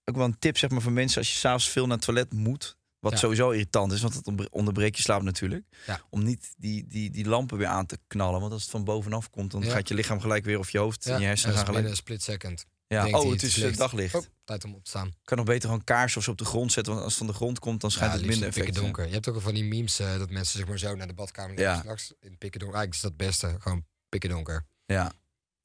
[0.04, 2.32] ook wel een tip zeg maar voor mensen als je s'avonds veel naar het toilet
[2.32, 2.76] moet.
[2.98, 3.18] Wat Ja.
[3.18, 5.66] sowieso irritant is, want dat onder- onderbreekt je slaap natuurlijk.
[5.86, 6.00] Ja.
[6.10, 8.40] Om niet die, die, die lampen weer aan te knallen.
[8.40, 9.70] Want als het van bovenaf komt, dan Ja.
[9.70, 10.58] gaat je lichaam gelijk weer...
[10.58, 11.86] of je hoofd en je hersenen gaan gelijk...
[11.86, 12.64] een split second.
[12.86, 13.06] Ja.
[13.06, 13.78] Oh, het het is is eh, licht.
[13.78, 14.14] daglicht.
[14.14, 15.12] Oh, tijd om op te staan.
[15.24, 16.92] kan nog beter gewoon kaars of zo op de grond zetten.
[16.92, 18.74] Want als het van de grond komt, dan schijnt Ja, het minder in effect.
[18.76, 19.06] donker.
[19.06, 21.14] Je hebt ook wel van die memes eh, dat mensen zeg maar zo naar de
[21.14, 21.78] badkamer Ja.
[21.78, 22.78] Straks in pikken donker.
[22.78, 23.56] Eigenlijk is dat het beste.
[23.60, 24.66] Gewoon pikken donker.
[24.86, 25.12] Ja.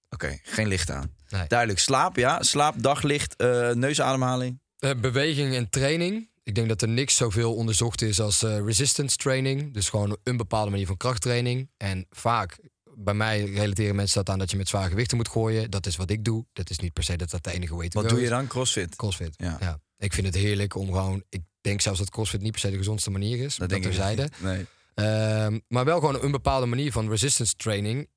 [0.10, 1.14] Oké, geen licht aan.
[1.30, 1.48] Nee.
[1.48, 1.80] Duidelijk.
[1.80, 2.44] Slaap, ja.
[2.44, 4.60] Slaap, daglicht, eh neusademhaling.
[4.80, 6.30] Eh, beweging en training.
[6.44, 9.74] Ik denk dat er niks zoveel onderzocht is als eh, resistance training.
[9.74, 11.70] Dus gewoon een bepaalde manier van krachttraining.
[11.78, 12.60] En vaak,
[12.96, 15.72] bij mij relateren mensen dat aan dat je met zware gewichten moet gooien.
[15.72, 16.46] Dat is wat ik doe.
[16.54, 18.48] Dat is niet per se dat dat de enige way to Wat doe je dan?
[18.48, 18.96] Crossfit.
[18.96, 19.34] Crossfit.
[19.38, 19.58] Ja.
[19.60, 19.80] Ja.
[19.98, 21.24] Ik vind het heerlijk om gewoon...
[21.30, 23.56] Ik denk zelfs dat crossfit niet per se de gezondste manier is.
[23.56, 24.42] Dat, denk ik niet.
[24.42, 24.66] Nee.
[24.94, 28.08] Ehm, maar wel gewoon een bepaalde manier van resistance training.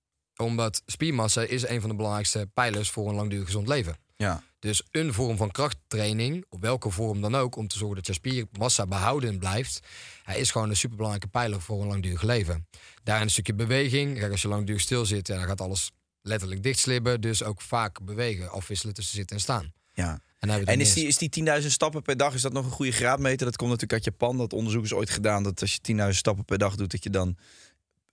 [0.43, 3.97] Omdat spiermassa is een van de belangrijkste pijlers voor een langdurig gezond leven.
[4.17, 4.43] Ja.
[4.59, 8.13] Dus een vorm van krachttraining, op welke vorm dan ook, om te zorgen dat je
[8.13, 9.81] spiermassa behouden blijft,
[10.23, 12.69] hij is gewoon een superbelangrijke pijler voor een langdurig leven.
[13.03, 14.19] Daarin een stukje beweging.
[14.19, 15.91] Kijk, als je langdurig stil zit, ja, dan gaat alles
[16.21, 17.21] letterlijk dichtslibben.
[17.21, 19.73] Dus ook vaak bewegen, afwisselen tussen zitten en staan.
[19.93, 20.21] ja.
[20.39, 23.47] En, is die, is die 10.000 stappen per dag, is dat nog een goede graadmeter?
[23.47, 24.39] Dat komt natuurlijk uit Japan.
[24.39, 27.11] Dat onderzoek is ooit gedaan dat als je 10.000 stappen per dag doet, dat je
[27.11, 27.37] dan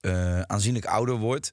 [0.00, 1.50] eh, aanzienlijk ouder wordt.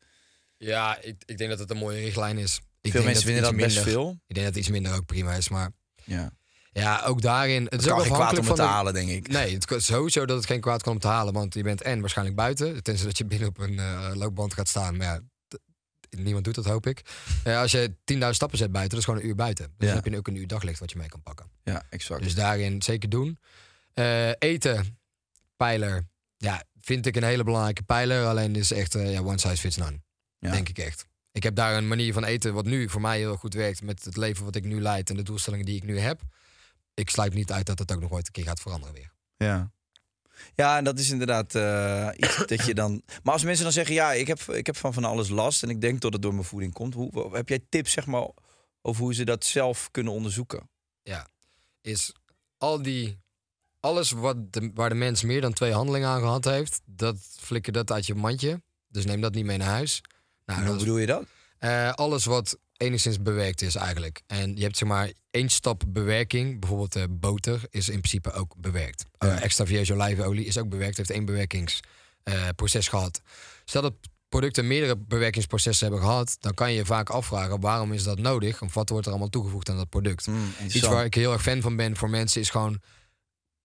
[0.57, 2.55] Ja, ik, ik denk dat het een mooie richtlijn is.
[2.55, 4.19] Ik Veel denk mensen vinden dat iets best minder- veel.
[4.27, 5.71] Ik denk dat iets minder ook prima is, maar
[6.03, 6.31] Ja.
[6.71, 7.63] ja, ook daarin.
[7.63, 9.27] Het Het is kan ook geen kwaad om het van te halen, denk ik.
[9.27, 11.33] Nee, het is sowieso dat het geen kwaad kan om te halen.
[11.33, 12.83] Want je bent en waarschijnlijk buiten.
[12.83, 14.97] Tenzij dat je binnen op een eh, loopband gaat staan.
[14.97, 15.19] Maar ja,
[16.09, 17.01] niemand doet dat, hoop ik.
[17.43, 19.65] Eh, als je 10.000 stappen zet buiten, dat is gewoon een uur buiten.
[19.65, 19.85] Dus Ja.
[19.85, 21.45] dan heb je ook een uur daglicht wat je mee kan pakken.
[21.63, 22.23] Ja, exact.
[22.23, 23.39] Dus daarin zeker doen.
[23.93, 24.97] Eh, eten,
[25.55, 26.07] pijler.
[26.37, 28.25] Ja, vind ik een hele belangrijke pijler.
[28.25, 29.99] Alleen is echt ja, one size fits none.
[30.39, 30.51] Ja.
[30.51, 31.05] Denk ik echt.
[31.31, 33.81] Ik heb daar een manier van eten wat nu voor mij heel goed werkt.
[33.81, 36.21] Met het leven wat ik nu leid en de doelstellingen die ik nu heb.
[36.93, 39.11] Ik sluit niet uit dat het ook nog ooit een keer gaat veranderen weer.
[39.37, 39.71] Ja.
[40.55, 43.01] Ja, en dat is inderdaad eh, iets dat je dan.
[43.23, 45.69] Maar als mensen dan zeggen: Ja, ik heb, ik heb van van alles last en
[45.69, 46.93] ik denk dat het door mijn voeding komt.
[46.93, 48.27] Hoe, heb jij tips, zeg maar,
[48.81, 50.69] over hoe ze dat zelf kunnen onderzoeken?
[51.81, 52.13] is
[52.57, 53.19] al die.
[53.79, 57.73] Alles wat de, waar de mens meer dan twee handelingen aan gehad heeft, dat flikker
[57.73, 58.61] dat uit je mandje.
[58.87, 60.01] Dus neem dat niet mee naar huis.
[60.55, 61.23] Nou, hoe bedoel je dat?
[61.59, 64.21] eh, alles wat enigszins bewerkt is eigenlijk.
[64.27, 66.59] En je hebt zeg maar één stap bewerking.
[66.59, 69.05] Bijvoorbeeld eh, boter is in principe ook bewerkt.
[69.17, 69.39] Ja.
[69.39, 70.97] extra virgin olijfolie is ook bewerkt.
[70.97, 73.21] Heeft één bewerkingsproces gehad.
[73.65, 73.93] Stel dat
[74.29, 76.37] producten meerdere bewerkingsprocessen hebben gehad...
[76.39, 78.61] dan kan je je vaak afvragen waarom is dat nodig?
[78.61, 80.25] Of wat wordt er allemaal toegevoegd aan dat product?
[80.25, 82.81] Hmm, Iets waar ik heel erg fan van ben voor mensen is gewoon...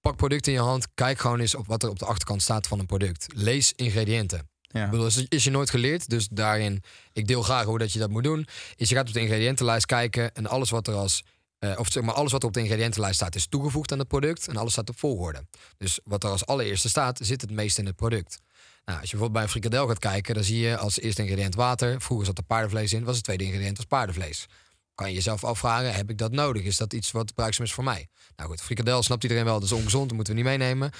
[0.01, 2.66] pak producten in je hand, kijk gewoon eens op wat er op de achterkant staat
[2.66, 3.26] van een product.
[3.35, 4.51] Lees ingrediënten.
[4.72, 4.84] Ja.
[4.84, 8.10] Ik bedoel, is, je nooit geleerd, dus daarin, ik deel graag hoe dat je dat
[8.10, 8.46] moet doen.
[8.76, 11.24] Is je gaat op de ingrediëntenlijst kijken en alles wat er als,
[11.58, 14.08] eh, of zeg maar alles wat er op de ingrediëntenlijst staat, is toegevoegd aan het
[14.08, 15.46] product en alles staat op volgorde.
[15.76, 18.38] Dus wat er als allereerste staat, zit het meest in het product.
[18.84, 21.54] Nou, als je bijvoorbeeld bij een frikadel gaat kijken, dan zie je als eerste ingrediënt
[21.54, 22.00] water.
[22.00, 24.46] Vroeger zat er paardenvlees in, was het tweede ingrediënt was paardenvlees.
[24.94, 26.62] Kan je jezelf afvragen, heb ik dat nodig?
[26.62, 28.08] Is dat iets wat bruikzaam is voor mij?
[28.36, 30.90] Nou goed, frikadel snapt iedereen wel, dat is ongezond, dat moeten we niet meenemen.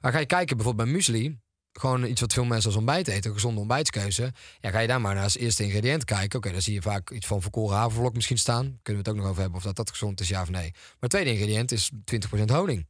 [0.00, 1.38] Maar ga je kijken bijvoorbeeld bij muesli,
[1.72, 4.32] gewoon iets wat veel mensen als ontbijt eten, een gezonde ontbijtskeuze.
[4.60, 6.38] Ja, ga je daar maar naar als eerste ingrediënt kijken.
[6.38, 8.78] Oké, dan zie je vaak iets van verkoren havervlok misschien staan.
[8.82, 10.70] Kunnen we het ook nog over hebben of dat, dat gezond is, ja of nee.
[10.72, 11.90] Maar het tweede ingrediënt is
[12.38, 12.86] 20% honing.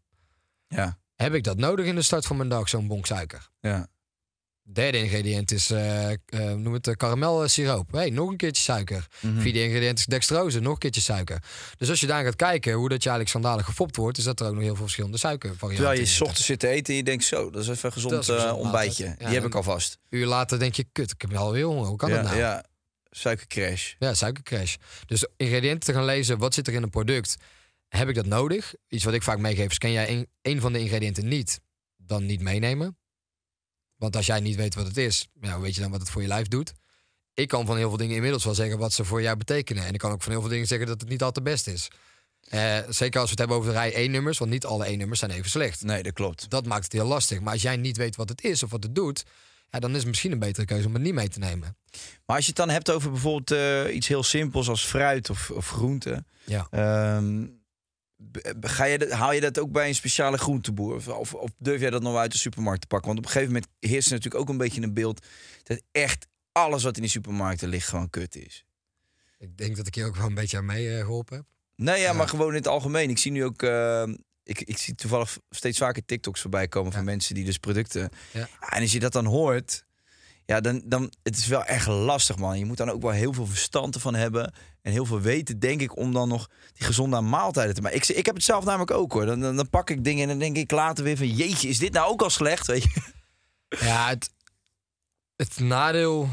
[0.68, 3.48] Ja, Heb ik dat nodig in de start van mijn dag, zo'n bonk suiker?
[3.60, 3.90] ja.
[4.64, 6.18] Derde ingrediënt is, eh eh,
[6.56, 7.92] noem het karamelsiroop.
[7.92, 9.06] Hey, nog een keertje suiker.
[9.20, 9.40] Mhm.
[9.40, 11.42] Vierde ingrediënt is dextrose, nog een keertje suiker.
[11.76, 14.40] Dus als je daar gaat kijken hoe dat je eigenlijk schandalig gefopt wordt, is dat
[14.40, 16.94] er ook nog heel veel verschillende suikervarianten Terwijl je s ochtends zit te eten en
[16.94, 19.04] je denkt zo, dat is even een gezond, Dat is een gezond eh, ontbijtje.
[19.04, 19.98] Ja, Die heb ik alvast.
[20.08, 21.86] Een uur later denk je, kut, ik heb alweer honger.
[21.86, 22.36] Hoe kan ja, dat nou?
[22.36, 22.64] ja,
[23.10, 23.92] suikercrash.
[23.98, 24.74] Ja, suikercrash.
[25.06, 27.36] Dus ingrediënten te gaan lezen, wat zit er in een product?
[27.88, 28.74] Heb ik dat nodig?
[28.88, 31.60] Iets wat ik vaak meegeef is, ken jij een, een van de ingrediënten niet,
[31.96, 32.96] dan niet meenemen.
[34.02, 36.22] Want als jij niet weet wat het is, ja, weet je dan wat het voor
[36.22, 36.72] je lijf doet?
[37.34, 39.84] Ik kan van heel veel dingen inmiddels wel zeggen wat ze voor jou betekenen.
[39.84, 41.88] En ik kan ook van heel veel dingen zeggen dat het niet altijd best is.
[42.40, 45.30] Eh, zeker als we het hebben over de rij 1-nummers, want niet alle 1-nummers zijn
[45.30, 45.82] even slecht.
[45.82, 46.50] Nee, dat klopt.
[46.50, 47.40] Dat maakt het heel lastig.
[47.40, 49.24] Maar als jij niet weet wat het is of wat het doet,
[49.70, 51.76] ja, dan is het misschien een betere keuze om het niet mee te nemen.
[52.26, 55.50] Maar als je het dan hebt over bijvoorbeeld eh, iets heel simpels als fruit of,
[55.50, 56.24] of groente.
[56.44, 56.66] Ja.
[56.70, 57.44] ehm,
[58.60, 60.94] ga je dat, haal je dat ook bij een speciale groenteboer?
[60.94, 63.06] Of, of, of durf jij dat nog uit de supermarkt te pakken?
[63.06, 65.26] Want op een gegeven moment heerst er natuurlijk ook een beetje een beeld...
[65.62, 68.64] dat echt alles wat in die supermarkten ligt gewoon kut is.
[69.38, 71.46] Ik denk dat ik hier ook wel een beetje aan mee eh, geholpen heb.
[71.76, 72.12] Nee, ja, Ja.
[72.12, 73.10] maar gewoon in het algemeen.
[73.10, 73.62] Ik zie nu ook...
[73.62, 74.02] eh,
[74.44, 78.08] ik, ik zie toevallig steeds vaker TikToks voorbij komen van mensen die dus producten...
[78.32, 78.48] Ja.
[78.60, 79.84] Ja, en als je dat dan hoort...
[80.46, 82.58] Ja, dan, dan het is wel echt lastig, man.
[82.58, 84.52] Je moet dan ook wel heel veel verstand ervan hebben.
[84.82, 87.98] En heel veel weten, denk ik, om dan nog die gezonde maaltijden te maken.
[87.98, 89.26] Ik, ik heb het zelf namelijk ook hoor.
[89.26, 91.28] Dan, dan, pak ik dingen en dan denk ik later weer van...
[91.28, 92.66] Jeetje, is dit nou ook al slecht?
[92.66, 93.00] Weet je?
[93.68, 94.30] Ja, het,
[95.36, 96.28] het nadeel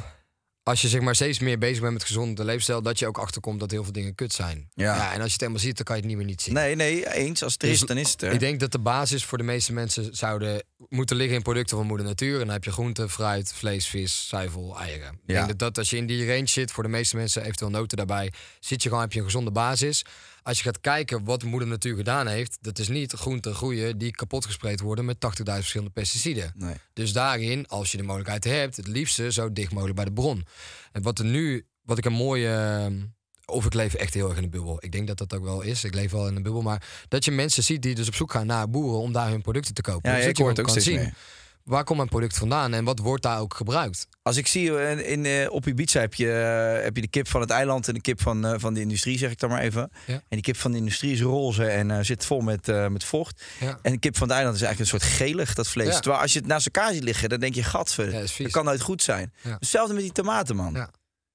[0.69, 3.59] als je zeg maar steeds meer bezig bent met gezonde leefstijl, dat je ook achterkomt
[3.59, 4.69] dat heel veel dingen kut zijn.
[4.73, 4.93] Ja.
[5.13, 6.53] en als je het helemaal ziet, dan kan je het niet meer niet zien.
[6.53, 7.43] Nee, nee, eens.
[7.43, 8.31] Als het er is, Dus dan is het er.
[8.31, 11.85] Ik denk dat de basis voor de meeste mensen zouden moeten liggen in producten van
[11.85, 12.33] moeder natuur.
[12.33, 15.13] En dan heb je groente, fruit, vlees, vis, zuivel, eieren.
[15.13, 15.33] Ik Ja.
[15.35, 17.97] denk dat, dat als je in die range zit, voor de meeste mensen eventueel noten
[17.97, 20.05] daarbij, zit je gewoon, heb je een gezonde basis.
[20.43, 24.11] Als je gaat kijken wat moeder natuur gedaan heeft, dat is niet groenten groeien die
[24.11, 26.51] kapot gespreid worden met 80.000 verschillende pesticiden.
[26.55, 26.75] Nee.
[26.93, 30.45] Dus daarin, als je de mogelijkheid hebt, het liefste zo dicht mogelijk bij de bron.
[30.91, 32.47] En wat er nu, wat ik een mooie.
[32.49, 33.01] ehm,
[33.45, 34.77] Of ik leef echt heel erg in een bubbel.
[34.79, 35.83] Ik denk dat dat ook wel is.
[35.83, 36.61] Ik leef wel in een bubbel.
[36.61, 39.41] Maar dat je mensen ziet die dus op zoek gaan naar boeren om daar hun
[39.41, 40.09] producten te kopen.
[40.09, 41.13] Ja, Dus ja, dat ik je hoor het gewoon ook kan steeds zien.
[41.13, 41.37] meer.
[41.63, 44.07] Waar komt mijn product vandaan en wat wordt daar ook gebruikt?
[44.21, 47.27] Als ik zie eh, in, in, op Ibiza heb je, eh, heb je de kip
[47.27, 49.61] van het eiland en de kip van, eh, van de industrie, zeg ik dan maar
[49.61, 49.91] even.
[50.05, 50.13] Ja.
[50.13, 53.03] En die kip van de industrie is roze en eh, zit vol met, eh, met
[53.03, 53.43] vocht.
[53.59, 53.79] Ja.
[53.81, 55.87] En de kip van het eiland is eigenlijk een soort gelig, dat vlees.
[55.93, 55.99] Ja.
[55.99, 58.51] Terwijl als je het naast elkaar ziet liggen, dan denk je, gadver, Ja, dat dat
[58.51, 59.33] kan nooit goed zijn.
[59.41, 59.55] Ja.
[59.59, 60.73] Hetzelfde met die tomaten, man.
[60.73, 60.89] Ja.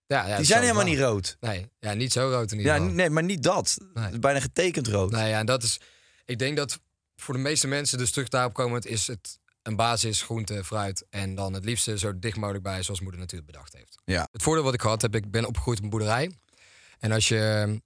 [0.06, 1.36] Ja, ja, die zijn helemaal wel niet rood.
[1.40, 2.94] Nee, ja, niet zo rood in ieder Ja, geval.
[2.94, 3.76] nee, maar niet dat.
[3.94, 4.04] Nee.
[4.04, 5.10] Het bijna getekend rood.
[5.10, 5.80] Nou ja, en dat is.
[6.24, 6.80] Ik denk dat
[7.16, 11.34] voor de meeste mensen, dus terug daarop komend, is het een basis groente, fruit en
[11.34, 13.98] dan het liefste zo dicht mogelijk bij zoals moeder natuurlijk bedacht heeft.
[14.04, 14.28] Ja.
[14.32, 16.30] Het voordeel wat ik gehad heb, ik ben opgegroeid op een boerderij.
[16.98, 17.36] En als je,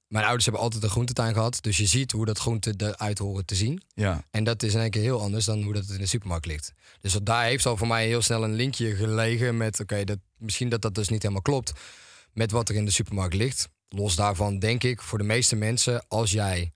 [0.08, 3.44] mijn ouders hebben altijd een groentetuin gehad, dus je ziet hoe dat groente eruit horen
[3.44, 3.82] te zien.
[3.94, 4.24] Ja.
[4.30, 6.72] En dat is in één keer heel anders dan hoe dat in de supermarkt ligt.
[7.00, 10.18] Dus dat daar heeft al voor mij heel snel een linkje gelegen met, oké, dat,
[10.36, 11.72] misschien dat dat dus niet helemaal klopt
[12.32, 13.68] met wat er in de supermarkt ligt.
[13.88, 16.72] Los daarvan denk ik voor de meeste mensen, als jij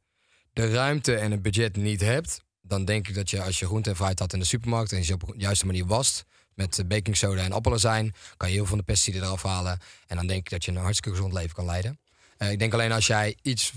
[0.53, 3.90] de ruimte en het budget niet hebt, dan denk ik dat je als je groente
[3.90, 6.78] en fruit had in de supermarkt en je ze op de juiste manier wast, met
[6.78, 9.78] eh, baking soda en appelazijn, kan je heel veel van de pesticiden eraf halen.
[10.06, 11.98] En dan denk ik dat je een hartstikke gezond leven kan leiden.
[12.36, 13.72] Eh, ik denk alleen als jij iets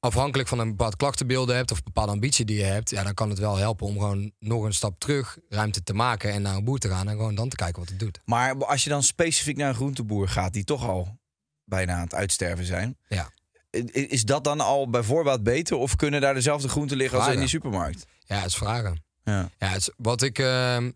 [0.00, 3.14] afhankelijk van een bepaald klachtenbeelden hebt of een bepaalde ambitie die je hebt, ja, dan
[3.14, 6.56] kan het wel helpen om gewoon nog een stap terug ruimte te maken en naar
[6.56, 8.20] een boer te gaan en gewoon dan te kijken wat het doet.
[8.24, 11.18] Maar als je dan specifiek naar een groenteboer gaat, die toch al
[11.64, 12.96] bijna aan het uitsterven zijn.
[13.08, 13.30] Ja.
[13.92, 15.76] Is dat dan al bij voorbaat beter?
[15.76, 18.06] Of kunnen daar dezelfde groenten liggen als in die supermarkt?
[18.24, 19.04] Ja, het is vragen.
[19.24, 19.50] Ja.
[19.58, 20.90] Ja, het is, wat ik, ehm,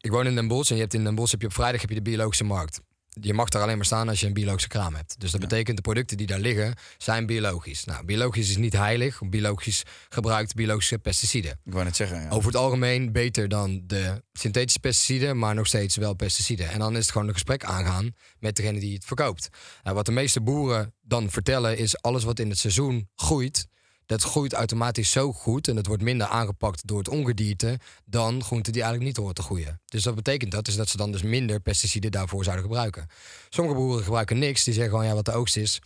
[0.00, 1.80] ik woon in Den Bosch en je hebt in Den Bosch heb je op vrijdag
[1.80, 2.80] heb je de biologische markt.
[3.20, 5.20] Je mag daar alleen maar staan als je een biologische kraam hebt.
[5.20, 7.84] Dus dat betekent de producten die daar liggen zijn biologisch.
[7.84, 9.20] Nou, biologisch is niet heilig.
[9.28, 11.50] Biologisch gebruikt biologische pesticiden.
[11.64, 12.22] Ik wou net zeggen.
[12.22, 12.28] Ja.
[12.28, 16.70] Over het algemeen beter dan de synthetische pesticiden, maar nog steeds wel pesticiden.
[16.70, 19.48] En dan is het gewoon een gesprek aangaan met degene die het verkoopt.
[19.82, 23.66] Nou, wat de meeste boeren dan vertellen is alles wat in het seizoen groeit,
[24.12, 28.72] dat groeit automatisch zo goed en het wordt minder aangepakt door het ongedierte dan groenten
[28.72, 29.80] die eigenlijk niet horen te groeien.
[29.86, 33.06] Dus dat betekent dat, is dat ze dan dus minder pesticiden daarvoor zouden gebruiken.
[33.48, 35.78] Sommige boeren gebruiken niks, die zeggen gewoon ja wat de oogst is,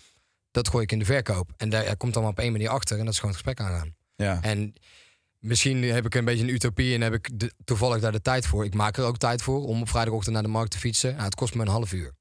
[0.51, 1.51] dat gooi ik in de verkoop.
[1.57, 3.67] En daar komt dan maar op één manier achter en dat is gewoon het gesprek
[3.69, 3.95] aangaan.
[4.17, 4.43] Ja.
[4.43, 4.75] En
[5.39, 8.47] misschien heb ik een beetje een utopie en heb ik de- toevallig daar de tijd
[8.47, 8.65] voor.
[8.65, 11.11] Ik maak er ook tijd voor om op vrijdagochtend naar de markt te fietsen.
[11.13, 12.13] Nou, het kost me een half uur.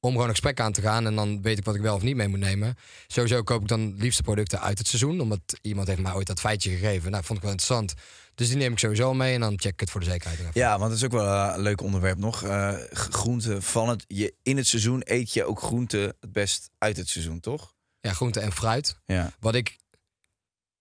[0.00, 2.02] Om gewoon een gesprek aan te gaan en dan weet ik wat ik wel of
[2.02, 2.74] niet mee moet nemen.
[3.06, 5.20] Sowieso koop ik dan liefste producten uit het seizoen.
[5.20, 7.10] Omdat iemand heeft mij ooit dat feitje gegeven.
[7.10, 7.94] Nou, vond ik wel interessant.
[8.34, 10.38] Dus die neem ik sowieso mee en dan check ik het voor de zekerheid.
[10.38, 10.50] even.
[10.54, 12.42] Ja, want dat is ook wel een leuk onderwerp nog.
[12.42, 14.04] Eh groenten van het.
[14.06, 17.74] Je, in het seizoen eet je ook groenten het best uit het seizoen, toch?
[18.00, 18.98] Ja, groente en fruit.
[19.06, 19.32] Ja.
[19.40, 19.76] Wat ik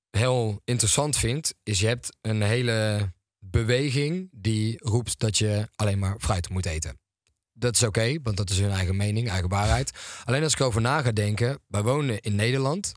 [0.10, 3.10] heel interessant vind, is je hebt een hele
[3.40, 7.00] beweging die roept dat je alleen maar fruit moet eten.
[7.60, 9.92] Dat is oké, want dat is hun eigen mening, eigen waarheid.
[10.26, 12.92] Alleen als ik erover na ga denken, wij wonen in Nederland.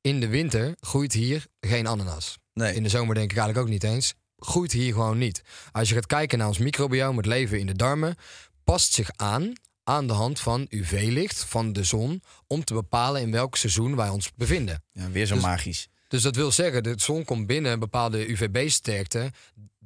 [0.00, 2.38] In de winter groeit hier geen ananas.
[2.54, 2.74] Nee.
[2.74, 4.14] In de zomer denk ik eigenlijk ook niet eens.
[4.38, 5.42] Groeit hier gewoon niet.
[5.72, 8.16] Als je gaat kijken naar ons microbiome, het leven in de darmen,
[8.64, 9.52] past zich aan
[9.84, 14.08] aan de hand van UV-licht van de zon om te bepalen in welk seizoen wij
[14.08, 14.82] ons bevinden.
[14.92, 15.88] ja, weer zo Dus- magisch.
[16.08, 19.30] Dus dat wil zeggen, de zon komt binnen, een bepaalde UVB-sterkte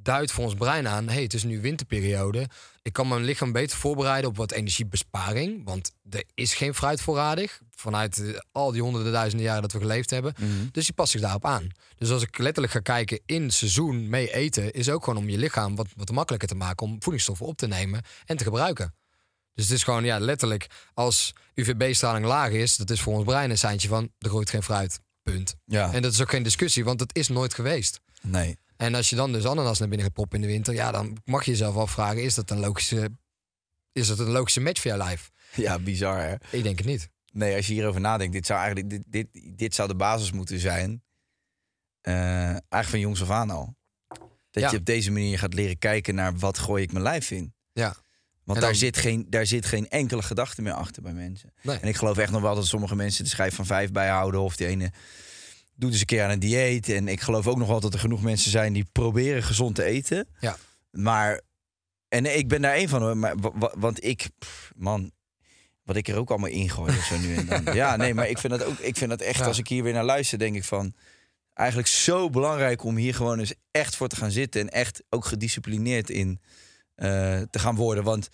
[0.03, 2.47] duidt voor ons brein aan, hey, het is nu winterperiode.
[2.81, 7.61] Ik kan mijn lichaam beter voorbereiden op wat energiebesparing, want er is geen fruit voorradig
[7.69, 10.35] vanuit eh, al die honderden duizenden jaren dat we geleefd hebben.
[10.71, 11.67] Dus die past zich daarop aan.
[11.97, 15.37] Dus als ik letterlijk ga kijken in seizoen mee eten, is ook gewoon om je
[15.37, 18.95] lichaam wat, wat makkelijker te maken om voedingsstoffen op te nemen en te gebruiken.
[19.53, 23.49] Dus het is gewoon, ja, letterlijk, als UVB-straling laag is, dat is voor ons brein
[23.49, 24.99] een seintje van, er groeit geen fruit.
[25.23, 25.55] Punt.
[25.65, 25.93] Ja.
[25.93, 27.99] En dat is ook geen discussie, want het is nooit geweest.
[28.21, 28.57] Nee.
[28.81, 31.17] En als je dan dus ananas naar binnen gaat proppen in de winter, ja, dan
[31.25, 33.09] mag je jezelf afvragen: is dat een logische,
[33.91, 35.31] is dat een logische match voor jouw lijf?
[35.55, 36.35] Ja, bizar hè.
[36.57, 37.09] Ik denk het niet.
[37.33, 40.59] Nee, als je hierover nadenkt, dit zou eigenlijk dit, dit, dit zou de basis moeten
[40.59, 41.03] zijn.
[42.01, 42.13] eh,
[42.49, 43.75] eigenlijk van jongs af aan al.
[44.51, 44.71] Dat Ja.
[44.71, 47.53] je op deze manier gaat leren kijken naar wat gooi ik mijn lijf in.
[47.73, 47.95] Ja.
[48.43, 51.53] Want daar, zit geen, daar zit geen enkele gedachte meer achter bij mensen.
[51.61, 51.77] Nee.
[51.77, 54.41] En ik geloof echt nog wel dat sommige mensen de schijf van vijf bijhouden.
[54.41, 54.91] Of die ene
[55.81, 56.89] doet eens een keer aan een dieet.
[56.89, 59.83] En ik geloof ook nog wel dat er genoeg mensen zijn die proberen gezond te
[59.83, 60.27] eten.
[60.39, 60.57] Ja.
[60.91, 61.41] Maar,
[62.07, 63.17] en ik ben daar één van hoor.
[63.17, 65.11] Maar, wa- wa- want ik, pff, man,
[65.83, 67.73] wat ik er ook allemaal ingooi of zo nu en dan.
[67.81, 69.45] Ja, nee, maar ik vind dat ook, ik vind dat echt, Ja.
[69.45, 70.93] als ik hier weer naar luister, denk ik van...
[71.53, 74.61] Eigenlijk zo belangrijk om hier gewoon eens echt voor te gaan zitten.
[74.61, 76.39] En echt ook gedisciplineerd in
[76.95, 78.03] eh, te gaan worden.
[78.03, 78.29] Want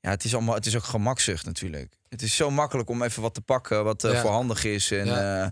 [0.00, 1.94] ja, het is, allemaal, het is ook gemakzucht natuurlijk.
[2.08, 4.20] Het is zo makkelijk om even wat te pakken wat eh, Ja.
[4.20, 4.90] voorhandig is.
[4.90, 5.44] En, Ja.
[5.44, 5.50] eh,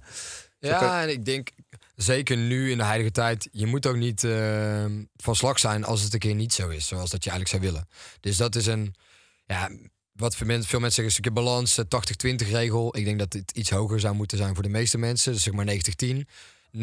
[0.60, 1.50] Ja, en ik denk
[1.96, 4.84] zeker nu in de huidige tijd, je moet ook niet eh,
[5.16, 7.72] van slag zijn als het een keer niet zo is, zoals dat je eigenlijk zou
[7.72, 7.88] willen.
[8.20, 8.94] Dus dat is een,
[9.46, 9.70] ja,
[10.12, 11.86] wat veel mensen zeggen een keer balans, de
[12.44, 12.96] 80-20 regel.
[12.96, 15.54] Ik denk dat het iets hoger zou moeten zijn voor de meeste mensen, dus zeg
[15.54, 15.66] maar
[16.04, 16.20] 90-10.
[16.76, 16.78] 90%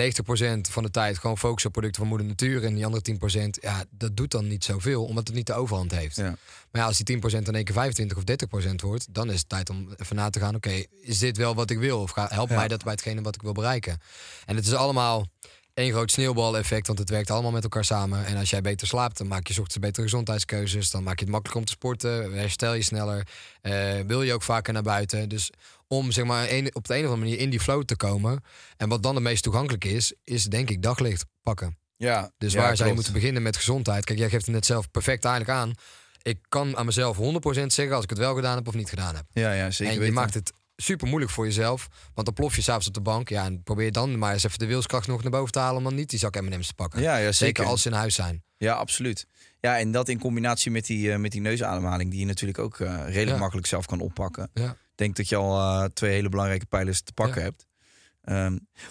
[0.72, 2.64] van de tijd gewoon focussen op producten van moeder natuur.
[2.64, 5.92] En die andere 10%, ja, dat doet dan niet zoveel, omdat het niet de overhand
[5.92, 6.16] heeft.
[6.16, 6.24] Ja.
[6.72, 9.50] Maar ja, als die 10% in één keer 25 of 30% wordt, dan is het
[9.50, 10.56] tijd om even na te gaan.
[10.56, 12.00] Oké, is dit wel wat ik wil?
[12.02, 12.58] Of ga- helpt Ja.
[12.58, 14.00] mij dat bij hetgene wat ik wil bereiken?
[14.46, 15.26] En het is allemaal
[15.74, 18.26] één groot sneeuwbaleffect, want het werkt allemaal met elkaar samen.
[18.26, 20.92] En als jij beter slaapt, dan maak je ochtends betere gezondheidskeuzes.
[20.92, 23.28] Dan maak je het makkelijker om te sporten, herstel je sneller.
[23.62, 25.30] eh, wil je ook vaker naar buiten.
[25.30, 25.50] Dus
[25.88, 28.44] om zeg maar een- op de een of andere manier in die flow te komen.
[28.78, 31.78] En wat dan het meest toegankelijk is, is denk ik daglicht pakken.
[31.96, 34.06] ja, Dus ja, waar zou je moeten beginnen met gezondheid?
[34.06, 35.74] Kijk, jij geeft het net zelf perfect eigenlijk aan.
[36.22, 39.16] Ik kan aan mezelf 100% zeggen als ik het wel gedaan heb of niet gedaan
[39.16, 39.26] heb.
[39.32, 40.14] Ja, ja, zeker en je weten.
[40.16, 41.88] maakt het super moeilijk voor jezelf.
[42.14, 43.30] Want dan plof je s'avonds op de bank.
[43.30, 45.78] Ja, en probeer dan maar eens even de wilskracht nog naar boven te halen...
[45.78, 47.02] om dan niet die zak M&M's te pakken.
[47.02, 47.34] Ja, ja, zeker.
[47.34, 48.44] Zeker als ze in huis zijn.
[48.58, 49.26] Ja, absoluut.
[49.60, 52.10] Ja, en dat in combinatie met die, eh, met die neusademhaling...
[52.12, 53.38] die je natuurlijk ook eh, redelijk Ja.
[53.38, 54.50] makkelijk zelf kan oppakken.
[54.54, 54.78] Ja.
[54.98, 57.48] Denk dat je al eh, twee hele belangrijke pijlers te pakken Ja.
[57.48, 57.66] hebt.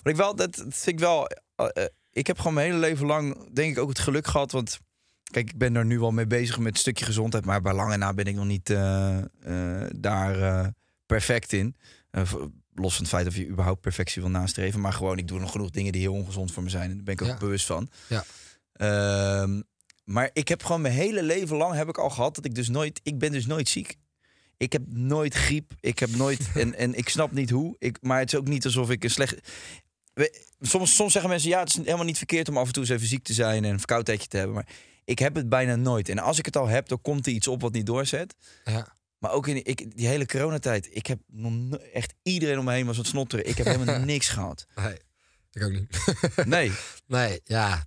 [0.02, 1.26] Wat ik wel, dat, dat vind ik wel...
[1.56, 4.52] eh, eh, ik heb gewoon mijn hele leven lang, denk ik, ook het geluk gehad...
[4.52, 4.78] want
[5.30, 7.44] kijk, ik ben er nu wel mee bezig met een stukje gezondheid...
[7.44, 8.66] maar bij lange na ben ik nog niet
[10.00, 10.72] daar
[11.06, 11.76] perfect in.
[12.74, 14.80] Los van het feit dat je überhaupt perfectie wil nastreven...
[14.80, 16.90] maar gewoon, ik doe nog genoeg dingen die heel ongezond voor me zijn...
[16.90, 17.36] en daar ben ik ook Ja.
[17.36, 17.90] bewust van.
[18.06, 18.24] Ja.
[18.72, 19.60] Ehm,
[20.04, 22.68] maar ik heb gewoon mijn hele leven lang heb ik al gehad dat ik dus
[22.68, 23.96] nooit, ik ben dus nooit ziek.
[24.56, 25.72] Ik heb nooit griep.
[25.80, 27.76] Ik heb nooit en, en ik snap niet hoe.
[27.78, 29.34] Ik, maar het is ook niet alsof ik een slecht.
[30.14, 32.82] We- Soms, soms zeggen mensen ja, het is helemaal niet verkeerd om af en toe
[32.82, 34.54] eens even ziek te zijn en een verkoudheidje te hebben.
[34.54, 34.66] Maar
[35.04, 36.08] ik heb het bijna nooit.
[36.08, 38.34] En als ik het al heb, dan komt er iets op wat niet doorzet.
[38.64, 38.94] Ja.
[39.18, 42.86] Maar ook in ik, die hele coronatijd, ik heb nog echt iedereen om me heen
[42.86, 43.48] was wat snotteren.
[43.48, 44.66] Ik heb helemaal niks gehad.
[44.74, 44.96] Nee,
[45.52, 45.98] ik ook niet.
[46.46, 46.72] Nee.
[47.06, 47.84] nee, ja.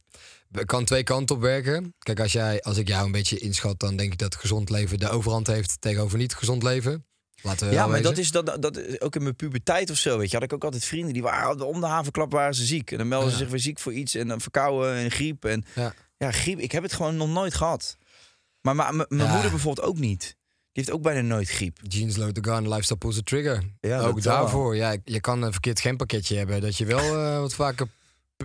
[0.66, 1.94] Kan twee kanten op werken.
[2.00, 3.80] Kijk, als, jij, als ik jou een beetje inschat...
[3.80, 5.82] dan denk ik dat gezond leven de overhand heeft...
[5.82, 7.06] tegenover niet gezond leven.
[7.42, 10.30] Laten we Ja, maar dat is dat, dat ook in mijn puberteit of zo, weet
[10.30, 12.98] je, had ik ook altijd vrienden die waren om de havenklap waren ze ziek en
[12.98, 15.94] dan melden ze zich weer ziek voor iets en dan verkouden en griep en Ja.
[16.18, 16.60] ja, griep.
[16.60, 17.98] Ik heb het gewoon nog nooit gehad.
[18.62, 19.34] Maar mijn Ja.
[19.34, 20.20] moeder bijvoorbeeld ook niet.
[20.72, 21.80] Die heeft ook bijna nooit griep.
[21.88, 23.64] Jeans load the gun, lifestyle pulls the trigger.
[23.82, 24.34] Ja, ook wel.
[24.34, 24.76] daarvoor.
[24.76, 26.62] Ja, je kan een verkeerd genpakketje hebben.
[26.62, 27.88] Dat je wel eh, wat vaker...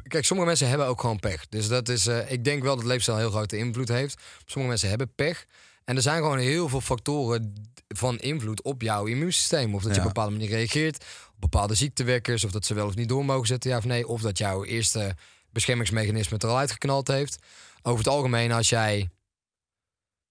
[0.02, 1.48] Kijk, sommige mensen hebben ook gewoon pech.
[1.48, 2.06] Dus dat is...
[2.06, 4.22] eh, ik denk wel dat leefstijl heel grote invloed heeft.
[4.44, 5.46] Sommige mensen hebben pech.
[5.84, 7.54] En er zijn gewoon heel veel factoren
[7.88, 9.74] van invloed op jouw immuunsysteem.
[9.74, 11.04] Of dat je op een bepaalde manier reageert.
[11.34, 12.44] Op bepaalde ziektewekkers.
[12.44, 14.08] Of dat ze wel of niet door mogen zetten, ja of nee.
[14.08, 15.16] Of dat jouw eerste
[15.52, 17.38] beschermingsmechanisme er al uitgeknald heeft.
[17.82, 19.08] Over het algemeen, als jij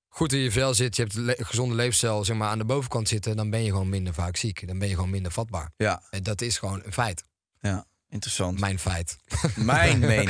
[0.08, 3.08] goed in je vel zit, je hebt le- gezonde leefstijl zeg maar, aan de bovenkant
[3.08, 4.68] zitten, dan ben je gewoon minder vaak ziek.
[4.68, 5.72] Dan ben je gewoon minder vatbaar.
[5.78, 7.24] Ja, En dat is gewoon een feit.
[7.60, 8.60] ja, interessant.
[8.60, 9.18] Mijn feit.
[9.56, 10.30] Mijn mening.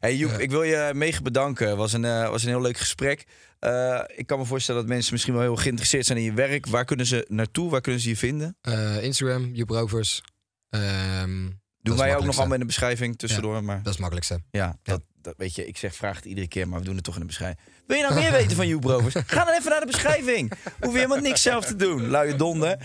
[0.00, 1.68] Hey Joep, ik wil je mega bedanken.
[1.68, 3.26] Het was een, eh, was een heel leuk gesprek.
[3.58, 6.66] Eh, ik kan me voorstellen dat mensen misschien wel heel geïnteresseerd zijn in je werk.
[6.66, 7.70] Waar kunnen ze naartoe?
[7.70, 8.56] Waar kunnen ze je vinden?
[8.60, 10.22] Eh, Instagram, Joep Rovers.
[10.70, 11.48] Ehm,
[11.82, 13.64] Doen wij ook nog allemaal in de beschrijving tussendoor.
[13.64, 14.40] Maar Dat is het makkelijkste.
[14.50, 17.04] Ja, dat, dat weet je, ik zeg vraag het iedere keer, maar we doen het
[17.04, 17.60] toch in de beschrijving.
[17.86, 19.14] Wil je nou meer weten van Joep Rovers?
[19.26, 20.52] Ga dan even naar de beschrijving.
[20.80, 22.76] Hoef je helemaal niks zelf te doen, luie donder.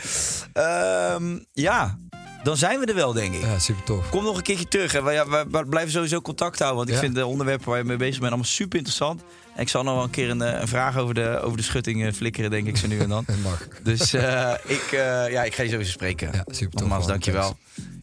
[0.53, 1.99] Ehm, ja,
[2.43, 3.41] dan zijn we er wel, denk ik.
[3.41, 4.09] Ja, super tof.
[4.09, 4.91] Kom nog een keertje terug.
[4.91, 5.03] Hè.
[5.03, 7.01] We, ja, we- we blijven sowieso contact houden, want ik Ja.
[7.01, 9.21] vind de onderwerpen waar je mee bezig bent allemaal super interessant.
[9.55, 11.63] En ik zal nog wel een keer een, eh, een vraag over de, over de
[11.63, 13.23] schutting eh, flikkeren, denk ik, zo nu en dan.
[13.27, 13.67] Dat mag.
[13.83, 14.87] Dus eh, ik,
[15.31, 16.29] ja, ik ga je sowieso spreken.
[16.33, 16.81] Ja, super tof.
[16.81, 17.57] Nogmaals, dankjewel.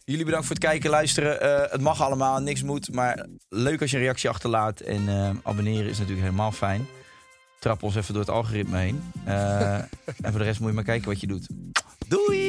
[0.05, 1.37] Jullie bedankt voor het kijken, luisteren.
[1.71, 2.93] Het mag allemaal, niks moet.
[2.93, 4.79] Maar leuk als je een reactie achterlaat.
[4.79, 5.09] En
[5.43, 6.87] abonneren is natuurlijk helemaal fijn.
[7.59, 9.01] Trap ons even door het algoritme heen.
[10.21, 11.47] En voor de rest moet je maar kijken wat je doet.
[12.07, 12.48] Doei!